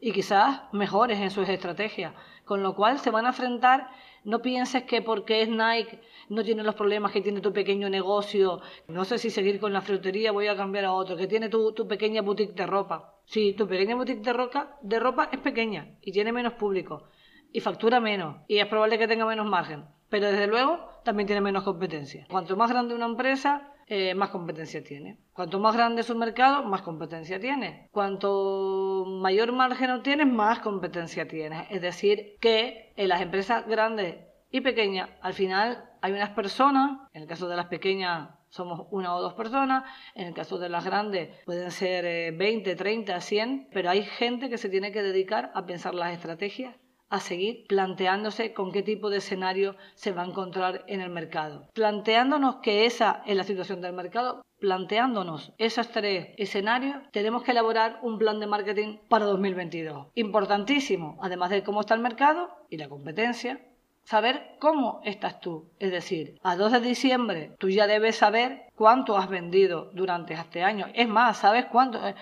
y 0.00 0.12
quizás 0.12 0.62
mejores 0.72 1.18
en 1.18 1.30
sus 1.30 1.48
estrategias. 1.48 2.14
Con 2.48 2.62
lo 2.62 2.74
cual 2.74 2.98
se 2.98 3.10
van 3.10 3.26
a 3.26 3.28
enfrentar, 3.28 3.90
no 4.24 4.40
pienses 4.40 4.84
que 4.84 5.02
porque 5.02 5.42
es 5.42 5.50
Nike 5.50 6.00
no 6.30 6.42
tiene 6.42 6.62
los 6.62 6.74
problemas 6.74 7.12
que 7.12 7.20
tiene 7.20 7.42
tu 7.42 7.52
pequeño 7.52 7.90
negocio, 7.90 8.62
no 8.86 9.04
sé 9.04 9.18
si 9.18 9.28
seguir 9.28 9.60
con 9.60 9.74
la 9.74 9.82
frutería, 9.82 10.32
voy 10.32 10.46
a 10.46 10.56
cambiar 10.56 10.86
a 10.86 10.94
otro, 10.94 11.14
que 11.14 11.26
tiene 11.26 11.50
tu, 11.50 11.72
tu 11.72 11.86
pequeña 11.86 12.22
boutique 12.22 12.54
de 12.54 12.66
ropa. 12.66 13.16
Sí, 13.26 13.52
tu 13.52 13.68
pequeña 13.68 13.96
boutique 13.96 14.22
de, 14.22 14.32
roca, 14.32 14.78
de 14.80 14.98
ropa 14.98 15.28
es 15.30 15.40
pequeña 15.40 15.98
y 16.00 16.10
tiene 16.10 16.32
menos 16.32 16.54
público 16.54 17.04
y 17.52 17.60
factura 17.60 18.00
menos 18.00 18.36
y 18.48 18.58
es 18.58 18.66
probable 18.66 18.98
que 18.98 19.08
tenga 19.08 19.26
menos 19.26 19.46
margen, 19.46 19.84
pero 20.08 20.28
desde 20.28 20.46
luego 20.46 20.88
también 21.04 21.26
tiene 21.26 21.42
menos 21.42 21.64
competencia. 21.64 22.26
Cuanto 22.30 22.56
más 22.56 22.70
grande 22.70 22.94
una 22.94 23.04
empresa, 23.04 23.74
eh, 23.88 24.14
más 24.14 24.30
competencia 24.30 24.84
tiene. 24.84 25.18
Cuanto 25.32 25.58
más 25.60 25.74
grande 25.74 26.02
es 26.02 26.10
un 26.10 26.18
mercado, 26.18 26.64
más 26.64 26.82
competencia 26.82 27.40
tiene. 27.40 27.88
Cuanto 27.90 29.04
mayor 29.06 29.52
margen 29.52 29.90
obtienes, 29.90 30.26
más 30.26 30.58
competencia 30.58 31.26
tienes. 31.26 31.66
Es 31.70 31.80
decir, 31.80 32.36
que 32.40 32.92
en 32.96 33.08
las 33.08 33.22
empresas 33.22 33.66
grandes 33.66 34.16
y 34.50 34.60
pequeñas, 34.60 35.08
al 35.22 35.32
final 35.32 35.84
hay 36.02 36.12
unas 36.12 36.30
personas, 36.30 37.08
en 37.14 37.22
el 37.22 37.28
caso 37.28 37.48
de 37.48 37.56
las 37.56 37.66
pequeñas 37.66 38.30
somos 38.50 38.86
una 38.90 39.14
o 39.14 39.22
dos 39.22 39.34
personas, 39.34 39.84
en 40.14 40.28
el 40.28 40.34
caso 40.34 40.58
de 40.58 40.68
las 40.68 40.84
grandes 40.84 41.30
pueden 41.44 41.70
ser 41.70 42.34
20, 42.34 42.76
30, 42.76 43.20
100, 43.20 43.68
pero 43.72 43.90
hay 43.90 44.02
gente 44.02 44.48
que 44.48 44.58
se 44.58 44.68
tiene 44.68 44.92
que 44.92 45.02
dedicar 45.02 45.50
a 45.54 45.66
pensar 45.66 45.94
las 45.94 46.12
estrategias 46.12 46.74
a 47.08 47.20
seguir 47.20 47.66
planteándose 47.68 48.52
con 48.52 48.72
qué 48.72 48.82
tipo 48.82 49.10
de 49.10 49.18
escenario 49.18 49.76
se 49.94 50.12
va 50.12 50.22
a 50.22 50.26
encontrar 50.26 50.84
en 50.86 51.00
el 51.00 51.10
mercado. 51.10 51.68
Planteándonos 51.74 52.56
que 52.56 52.86
esa 52.86 53.22
es 53.26 53.36
la 53.36 53.44
situación 53.44 53.80
del 53.80 53.92
mercado, 53.92 54.42
planteándonos 54.58 55.52
esos 55.58 55.88
tres 55.88 56.28
escenarios, 56.36 56.96
tenemos 57.12 57.42
que 57.42 57.52
elaborar 57.52 58.00
un 58.02 58.18
plan 58.18 58.40
de 58.40 58.46
marketing 58.46 58.98
para 59.08 59.26
2022. 59.26 60.08
Importantísimo, 60.14 61.18
además 61.22 61.50
de 61.50 61.62
cómo 61.62 61.80
está 61.80 61.94
el 61.94 62.00
mercado 62.00 62.50
y 62.68 62.76
la 62.76 62.88
competencia, 62.88 63.60
saber 64.08 64.56
cómo 64.58 65.02
estás 65.04 65.38
tú. 65.38 65.70
Es 65.78 65.92
decir, 65.92 66.38
a 66.42 66.56
2 66.56 66.72
de 66.72 66.80
diciembre 66.80 67.52
tú 67.58 67.68
ya 67.68 67.86
debes 67.86 68.16
saber 68.16 68.62
cuánto 68.74 69.18
has 69.18 69.28
vendido 69.28 69.90
durante 69.92 70.32
este 70.32 70.62
año. 70.62 70.86
Es 70.94 71.06
más, 71.06 71.36
sabes 71.36 71.66
cuánto, 71.66 72.06
eh, 72.06 72.14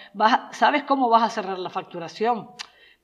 sabes 0.50 0.82
cómo 0.82 1.08
vas 1.08 1.22
a 1.22 1.30
cerrar 1.30 1.60
la 1.60 1.70
facturación. 1.70 2.50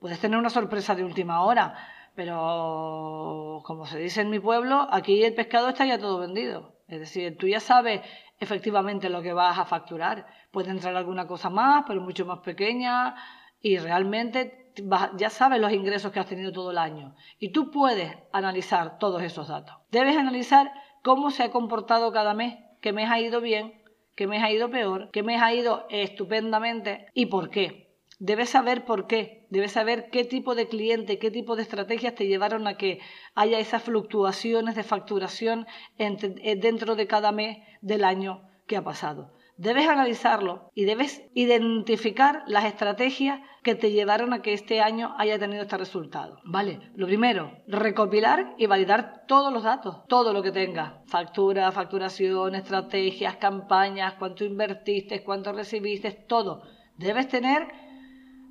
Puedes 0.03 0.19
tener 0.19 0.37
una 0.37 0.51
sorpresa 0.51 0.97
de 0.97 1.05
última 1.05 1.45
hora, 1.45 1.77
pero 2.17 3.63
como 3.63 3.87
se 3.87 4.01
dice 4.01 4.23
en 4.23 4.31
mi 4.31 4.41
pueblo, 4.41 4.89
aquí 4.91 5.23
el 5.23 5.33
pescado 5.33 5.69
está 5.69 5.87
ya 5.87 5.97
todo 5.97 6.19
vendido. 6.19 6.75
Es 6.89 6.99
decir, 6.99 7.39
tú 7.39 7.47
ya 7.47 7.61
sabes 7.61 8.01
efectivamente 8.41 9.09
lo 9.09 9.23
que 9.23 9.33
vas 9.33 9.57
a 9.57 9.65
facturar. 9.65 10.27
Puede 10.51 10.71
entrar 10.71 10.97
alguna 10.97 11.29
cosa 11.29 11.51
más, 11.51 11.85
pero 11.87 12.01
mucho 12.01 12.27
más 12.27 12.41
pequeña 12.41 13.15
y 13.61 13.79
realmente 13.79 14.73
ya 15.17 15.31
sabes 15.31 15.61
los 15.61 15.73
ingresos 15.73 16.11
que 16.11 16.19
has 16.19 16.27
tenido 16.27 16.51
todo 16.51 16.73
el 16.73 16.79
año. 16.79 17.15
Y 17.39 17.53
tú 17.53 17.71
puedes 17.71 18.13
analizar 18.33 18.99
todos 18.99 19.23
esos 19.23 19.47
datos. 19.47 19.77
Debes 19.93 20.17
analizar 20.17 20.73
cómo 21.05 21.31
se 21.31 21.45
ha 21.45 21.53
comportado 21.53 22.11
cada 22.11 22.35
mes, 22.35 22.59
qué 22.81 22.93
mes 22.93 23.09
ha 23.09 23.21
ido 23.21 23.41
bien, 23.41 23.81
qué 24.17 24.27
mes 24.27 24.43
ha 24.43 24.51
ido 24.51 24.69
peor, 24.69 25.11
qué 25.13 25.23
mes 25.23 25.41
ha 25.41 25.55
ido 25.55 25.87
estupendamente 25.91 27.07
y 27.15 27.27
por 27.27 27.51
qué. 27.51 27.92
Debes 28.25 28.50
saber 28.50 28.85
por 28.85 29.09
qué, 29.09 29.49
debes 29.50 29.73
saber 29.73 30.09
qué 30.12 30.25
tipo 30.25 30.55
de 30.55 30.69
cliente, 30.69 31.19
qué 31.19 31.33
tipo 31.33 31.57
de 31.57 31.62
estrategias 31.62 32.14
te 32.14 32.29
llevaron 32.29 32.69
a 32.69 32.76
que 32.76 33.00
haya 33.35 33.59
esas 33.59 33.83
fluctuaciones 33.83 34.76
de 34.76 34.85
facturación 34.85 35.67
eh, 35.99 36.55
dentro 36.55 36.95
de 36.95 37.09
cada 37.09 37.33
mes 37.33 37.59
del 37.81 38.05
año 38.05 38.49
que 38.69 38.76
ha 38.76 38.85
pasado. 38.85 39.33
Debes 39.57 39.88
analizarlo 39.88 40.71
y 40.73 40.85
debes 40.85 41.25
identificar 41.35 42.45
las 42.47 42.64
estrategias 42.67 43.41
que 43.64 43.75
te 43.75 43.91
llevaron 43.91 44.33
a 44.33 44.41
que 44.41 44.52
este 44.52 44.81
año 44.81 45.17
haya 45.19 45.41
tenido 45.41 45.62
este 45.62 45.76
resultado. 45.76 46.38
Vale, 46.45 46.79
lo 46.95 47.09
primero, 47.09 47.50
recopilar 47.67 48.55
y 48.57 48.67
validar 48.67 49.25
todos 49.26 49.52
los 49.52 49.64
datos, 49.64 50.07
todo 50.07 50.33
lo 50.33 50.45
que 50.45 50.52
tengas. 50.52 50.93
Factura, 51.07 51.73
facturación, 51.73 52.55
estrategias, 52.55 53.38
campañas, 53.38 54.14
cuánto 54.14 54.45
invertiste, 54.45 55.25
cuánto 55.25 55.52
recibiste, 55.52 56.12
todo. 56.12 56.62
Debes 56.97 57.26
tener 57.26 57.91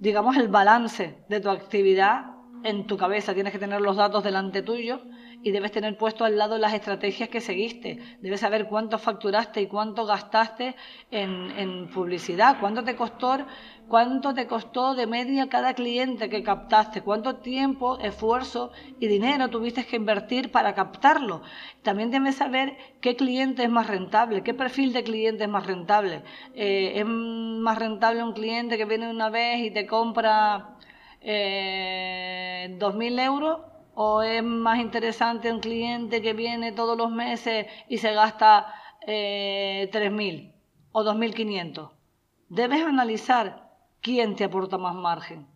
digamos, 0.01 0.35
el 0.35 0.47
balance 0.47 1.23
de 1.29 1.39
tu 1.39 1.49
actividad 1.49 2.25
en 2.63 2.87
tu 2.87 2.97
cabeza. 2.97 3.35
Tienes 3.35 3.53
que 3.53 3.59
tener 3.59 3.81
los 3.81 3.95
datos 3.95 4.23
delante 4.23 4.63
tuyo 4.63 4.99
y 5.43 5.51
debes 5.51 5.71
tener 5.71 5.97
puesto 5.97 6.25
al 6.25 6.37
lado 6.37 6.57
las 6.57 6.73
estrategias 6.73 7.29
que 7.29 7.41
seguiste. 7.41 7.99
Debes 8.21 8.41
saber 8.41 8.67
cuánto 8.67 8.97
facturaste 8.99 9.61
y 9.61 9.67
cuánto 9.67 10.05
gastaste 10.05 10.75
en, 11.09 11.89
publicidad, 11.93 12.57
cuánto 12.59 12.83
te 12.83 12.95
costó, 12.95 13.39
cuánto 13.87 14.33
te 14.33 14.47
costó 14.47 14.93
de 14.93 15.07
media 15.07 15.49
cada 15.49 15.73
cliente 15.73 16.29
que 16.29 16.43
captaste, 16.43 17.01
cuánto 17.01 17.37
tiempo, 17.37 17.97
esfuerzo 17.99 18.71
y 18.99 19.07
dinero 19.07 19.49
tuviste 19.49 19.85
que 19.85 19.95
invertir 19.95 20.51
para 20.51 20.73
captarlo. 20.75 21.41
También 21.81 22.11
debes 22.11 22.35
saber 22.35 22.77
qué 22.99 23.15
cliente 23.15 23.63
es 23.63 23.69
más 23.69 23.87
rentable, 23.87 24.43
qué 24.43 24.53
perfil 24.53 24.93
de 24.93 25.03
cliente 25.03 25.43
es 25.43 25.49
más 25.49 25.65
rentable. 25.65 26.21
Eh, 26.53 26.93
¿Es 26.95 27.05
más 27.05 27.77
rentable 27.77 28.23
un 28.23 28.33
cliente 28.33 28.77
que 28.77 28.85
viene 28.85 29.09
una 29.09 29.29
vez 29.29 29.59
y 29.59 29.71
te 29.71 29.87
compra 29.87 30.77
eh, 31.21 32.75
2.000 32.79 33.19
euros 33.25 33.70
¿O 33.93 34.21
es 34.21 34.43
más 34.43 34.79
interesante 34.79 35.51
un 35.51 35.59
cliente 35.59 36.21
que 36.21 36.33
viene 36.33 36.71
todos 36.71 36.97
los 36.97 37.11
meses 37.11 37.67
y 37.89 37.97
se 37.97 38.13
gasta 38.13 38.73
eh, 39.05 39.89
3.000 39.91 40.53
o 40.91 41.03
2.500? 41.03 41.91
Debes 42.49 42.83
analizar 42.83 43.69
quién 44.01 44.35
te 44.35 44.45
aporta 44.45 44.77
más 44.77 44.95
margen, 44.95 45.47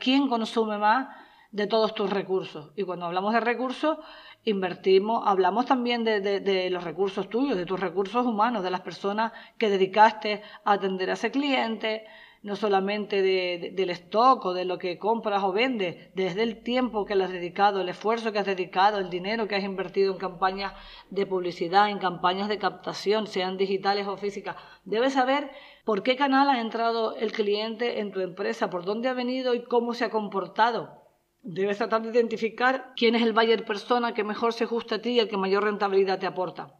quién 0.00 0.28
consume 0.28 0.78
más 0.78 1.08
de 1.50 1.66
todos 1.66 1.94
tus 1.94 2.10
recursos. 2.10 2.72
Y 2.76 2.84
cuando 2.84 3.06
hablamos 3.06 3.34
de 3.34 3.40
recursos, 3.40 3.98
invertimos, 4.44 5.22
hablamos 5.26 5.66
también 5.66 6.02
de, 6.04 6.20
de, 6.20 6.70
los 6.70 6.82
recursos 6.82 7.28
tuyos, 7.28 7.56
de 7.56 7.66
tus 7.66 7.78
recursos 7.78 8.26
humanos, 8.26 8.64
de 8.64 8.70
las 8.70 8.80
personas 8.80 9.32
que 9.58 9.68
dedicaste 9.68 10.42
a 10.64 10.72
atender 10.72 11.10
a 11.10 11.14
ese 11.14 11.30
cliente, 11.30 12.06
no 12.42 12.56
solamente 12.56 13.22
del 13.22 13.90
stock 13.90 14.44
o 14.46 14.52
de 14.52 14.64
lo 14.64 14.78
que 14.78 14.98
compras 14.98 15.44
o 15.44 15.52
vendes, 15.52 16.12
desde 16.14 16.42
el 16.42 16.62
tiempo 16.62 17.04
que 17.04 17.14
le 17.14 17.24
has 17.24 17.30
dedicado, 17.30 17.80
el 17.80 17.88
esfuerzo 17.88 18.32
que 18.32 18.40
has 18.40 18.46
dedicado, 18.46 18.98
el 18.98 19.10
dinero 19.10 19.46
que 19.46 19.54
has 19.54 19.62
invertido 19.62 20.12
en 20.12 20.18
campañas 20.18 20.72
de 21.10 21.24
publicidad, 21.24 21.88
en 21.88 21.98
campañas 21.98 22.48
de 22.48 22.58
captación, 22.58 23.28
sean 23.28 23.56
digitales 23.56 24.08
o 24.08 24.16
físicas. 24.16 24.56
Debes 24.84 25.12
saber 25.12 25.50
por 25.84 26.02
qué 26.02 26.16
canal 26.16 26.50
ha 26.50 26.60
entrado 26.60 27.14
el 27.14 27.30
cliente 27.30 28.00
en 28.00 28.10
tu 28.10 28.20
empresa, 28.20 28.70
por 28.70 28.84
dónde 28.84 29.08
ha 29.08 29.14
venido 29.14 29.54
y 29.54 29.62
cómo 29.62 29.94
se 29.94 30.04
ha 30.04 30.10
comportado. 30.10 31.00
Debes 31.42 31.78
tratar 31.78 32.02
de 32.02 32.10
identificar 32.10 32.92
quién 32.96 33.14
es 33.14 33.22
el 33.22 33.32
buyer 33.32 33.64
persona 33.64 34.14
que 34.14 34.24
mejor 34.24 34.52
se 34.52 34.64
ajusta 34.64 34.96
a 34.96 34.98
ti 35.00 35.10
y 35.10 35.20
el 35.20 35.28
que 35.28 35.36
mayor 35.36 35.62
rentabilidad 35.62 36.18
te 36.18 36.26
aporta. 36.26 36.74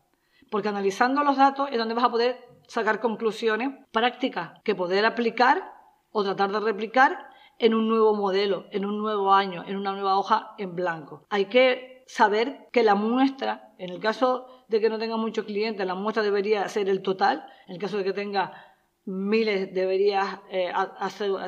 Porque 0.50 0.68
analizando 0.68 1.22
los 1.22 1.36
datos 1.36 1.68
es 1.70 1.78
donde 1.78 1.94
vas 1.94 2.04
a 2.04 2.10
poder 2.10 2.51
sacar 2.66 3.00
conclusiones 3.00 3.70
prácticas 3.90 4.60
que 4.64 4.74
poder 4.74 5.04
aplicar 5.04 5.72
o 6.10 6.22
tratar 6.24 6.52
de 6.52 6.60
replicar 6.60 7.26
en 7.58 7.74
un 7.74 7.88
nuevo 7.88 8.14
modelo, 8.14 8.66
en 8.70 8.84
un 8.84 8.98
nuevo 8.98 9.32
año, 9.32 9.64
en 9.66 9.76
una 9.76 9.92
nueva 9.92 10.18
hoja 10.18 10.54
en 10.58 10.74
blanco. 10.74 11.26
Hay 11.30 11.46
que 11.46 12.04
saber 12.06 12.68
que 12.72 12.82
la 12.82 12.94
muestra, 12.94 13.72
en 13.78 13.90
el 13.90 14.00
caso 14.00 14.46
de 14.68 14.80
que 14.80 14.90
no 14.90 14.98
tenga 14.98 15.16
muchos 15.16 15.44
clientes, 15.44 15.86
la 15.86 15.94
muestra 15.94 16.22
debería 16.22 16.68
ser 16.68 16.88
el 16.88 17.02
total, 17.02 17.46
en 17.66 17.74
el 17.74 17.80
caso 17.80 17.98
de 17.98 18.04
que 18.04 18.12
tenga 18.12 18.71
miles 19.04 19.72
deberías 19.74 20.40
eh, 20.50 20.72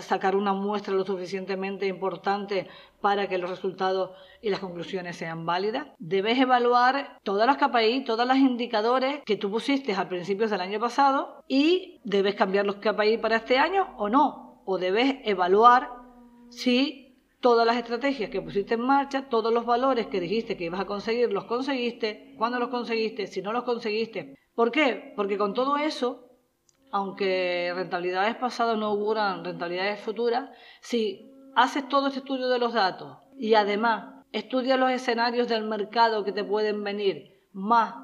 sacar 0.00 0.34
una 0.34 0.52
muestra 0.52 0.94
lo 0.94 1.04
suficientemente 1.04 1.86
importante 1.86 2.66
para 3.00 3.28
que 3.28 3.38
los 3.38 3.50
resultados 3.50 4.10
y 4.40 4.50
las 4.50 4.60
conclusiones 4.60 5.16
sean 5.16 5.46
válidas. 5.46 5.86
Debes 5.98 6.38
evaluar 6.38 7.18
todas 7.22 7.46
las 7.46 7.56
KPI, 7.56 8.04
todos 8.04 8.26
los 8.26 8.36
indicadores 8.36 9.20
que 9.24 9.36
tú 9.36 9.50
pusiste 9.50 9.92
a 9.92 10.08
principios 10.08 10.50
del 10.50 10.60
año 10.60 10.80
pasado 10.80 11.44
y 11.46 12.00
debes 12.04 12.34
cambiar 12.34 12.66
los 12.66 12.76
KPI 12.76 13.18
para 13.18 13.36
este 13.36 13.58
año 13.58 13.94
o 13.98 14.08
no. 14.08 14.62
O 14.64 14.78
debes 14.78 15.16
evaluar 15.24 15.90
si 16.48 17.04
todas 17.40 17.66
las 17.66 17.76
estrategias 17.76 18.30
que 18.30 18.40
pusiste 18.40 18.74
en 18.74 18.80
marcha, 18.80 19.28
todos 19.28 19.52
los 19.52 19.66
valores 19.66 20.06
que 20.06 20.18
dijiste 20.18 20.56
que 20.56 20.64
ibas 20.64 20.80
a 20.80 20.86
conseguir, 20.86 21.30
los 21.30 21.44
conseguiste, 21.44 22.34
cuándo 22.38 22.58
los 22.58 22.70
conseguiste, 22.70 23.26
si 23.26 23.42
no 23.42 23.52
los 23.52 23.64
conseguiste. 23.64 24.34
¿Por 24.54 24.70
qué? 24.70 25.12
Porque 25.14 25.36
con 25.36 25.52
todo 25.52 25.76
eso 25.76 26.33
aunque 26.94 27.72
rentabilidades 27.74 28.36
pasadas 28.36 28.78
no 28.78 28.86
auguran 28.86 29.44
rentabilidades 29.44 30.00
futuras, 30.00 30.50
si 30.80 31.28
haces 31.56 31.88
todo 31.88 32.06
este 32.06 32.20
estudio 32.20 32.48
de 32.48 32.60
los 32.60 32.72
datos 32.72 33.18
y 33.36 33.54
además 33.54 34.24
estudias 34.30 34.78
los 34.78 34.92
escenarios 34.92 35.48
del 35.48 35.64
mercado 35.64 36.22
que 36.22 36.30
te 36.30 36.44
pueden 36.44 36.84
venir, 36.84 37.48
más 37.52 37.96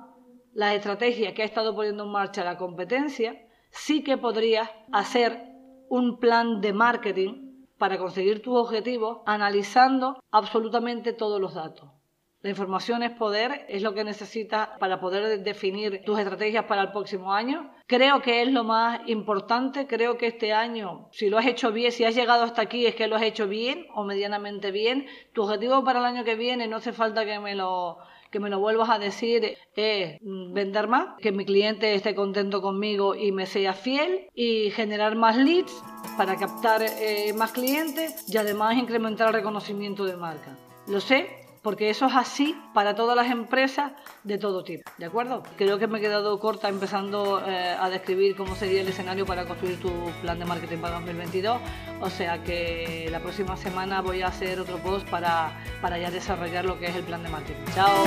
las 0.54 0.74
estrategias 0.74 1.34
que 1.34 1.42
ha 1.42 1.44
estado 1.44 1.72
poniendo 1.72 2.02
en 2.02 2.10
marcha 2.10 2.42
la 2.42 2.58
competencia, 2.58 3.40
sí 3.70 4.02
que 4.02 4.18
podrías 4.18 4.68
hacer 4.90 5.40
un 5.88 6.18
plan 6.18 6.60
de 6.60 6.72
marketing 6.72 7.66
para 7.78 7.96
conseguir 7.96 8.42
tus 8.42 8.56
objetivos 8.56 9.18
analizando 9.24 10.20
absolutamente 10.32 11.12
todos 11.12 11.40
los 11.40 11.54
datos. 11.54 11.99
La 12.42 12.48
información 12.48 13.02
es 13.02 13.10
poder, 13.10 13.66
es 13.68 13.82
lo 13.82 13.92
que 13.92 14.02
necesitas 14.02 14.70
para 14.78 14.98
poder 14.98 15.42
definir 15.42 16.02
tus 16.06 16.18
estrategias 16.18 16.64
para 16.64 16.82
el 16.82 16.90
próximo 16.90 17.34
año. 17.34 17.70
Creo 17.86 18.22
que 18.22 18.40
es 18.40 18.50
lo 18.50 18.64
más 18.64 19.00
importante, 19.06 19.86
creo 19.86 20.16
que 20.16 20.28
este 20.28 20.54
año, 20.54 21.08
si 21.12 21.28
lo 21.28 21.36
has 21.36 21.46
hecho 21.46 21.70
bien, 21.70 21.92
si 21.92 22.04
has 22.04 22.14
llegado 22.14 22.44
hasta 22.44 22.62
aquí, 22.62 22.86
es 22.86 22.94
que 22.94 23.08
lo 23.08 23.16
has 23.16 23.22
hecho 23.22 23.46
bien 23.46 23.86
o 23.94 24.04
medianamente 24.04 24.70
bien. 24.70 25.06
Tu 25.34 25.42
objetivo 25.42 25.84
para 25.84 25.98
el 25.98 26.06
año 26.06 26.24
que 26.24 26.34
viene, 26.34 26.66
no 26.66 26.76
hace 26.76 26.92
falta 26.92 27.26
que 27.26 27.38
me 27.38 27.54
lo 27.54 27.98
que 28.30 28.38
me 28.38 28.48
lo 28.48 28.60
vuelvas 28.60 28.88
a 28.90 28.98
decir 28.98 29.56
es 29.74 30.18
vender 30.22 30.86
más, 30.86 31.16
que 31.20 31.32
mi 31.32 31.44
cliente 31.44 31.94
esté 31.94 32.14
contento 32.14 32.62
conmigo 32.62 33.16
y 33.16 33.32
me 33.32 33.44
sea 33.44 33.72
fiel 33.72 34.28
y 34.34 34.70
generar 34.70 35.16
más 35.16 35.36
leads 35.36 35.82
para 36.16 36.36
captar 36.36 36.80
eh, 36.82 37.32
más 37.32 37.50
clientes 37.50 38.24
y 38.32 38.36
además 38.36 38.76
incrementar 38.76 39.28
el 39.28 39.34
reconocimiento 39.34 40.04
de 40.04 40.16
marca. 40.16 40.56
Lo 40.86 41.00
sé, 41.00 41.39
porque 41.62 41.90
eso 41.90 42.06
es 42.06 42.14
así 42.14 42.56
para 42.72 42.94
todas 42.94 43.16
las 43.16 43.30
empresas 43.30 43.92
de 44.24 44.38
todo 44.38 44.64
tipo, 44.64 44.90
¿de 44.98 45.06
acuerdo? 45.06 45.42
Creo 45.56 45.78
que 45.78 45.86
me 45.86 45.98
he 45.98 46.00
quedado 46.00 46.38
corta 46.40 46.68
empezando 46.68 47.42
eh, 47.46 47.76
a 47.78 47.90
describir 47.90 48.36
cómo 48.36 48.54
sería 48.54 48.80
el 48.80 48.88
escenario 48.88 49.26
para 49.26 49.44
construir 49.46 49.80
tu 49.80 49.90
plan 50.22 50.38
de 50.38 50.44
marketing 50.44 50.78
para 50.78 50.94
2022, 50.94 51.60
o 52.00 52.10
sea 52.10 52.42
que 52.42 53.08
la 53.10 53.20
próxima 53.20 53.56
semana 53.56 54.00
voy 54.00 54.22
a 54.22 54.28
hacer 54.28 54.58
otro 54.60 54.78
post 54.78 55.08
para, 55.08 55.52
para 55.82 55.98
ya 55.98 56.10
desarrollar 56.10 56.64
lo 56.64 56.78
que 56.78 56.86
es 56.86 56.96
el 56.96 57.04
plan 57.04 57.22
de 57.22 57.28
marketing. 57.28 57.72
¡Chao! 57.74 58.04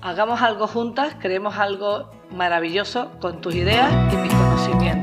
Hagamos 0.00 0.42
algo 0.42 0.66
juntas, 0.66 1.16
creemos 1.18 1.56
algo 1.56 2.10
maravilloso 2.30 3.10
con 3.20 3.40
tus 3.40 3.54
ideas 3.54 3.90
y 4.12 4.16
mis 4.16 4.34
conocimientos. 4.34 4.93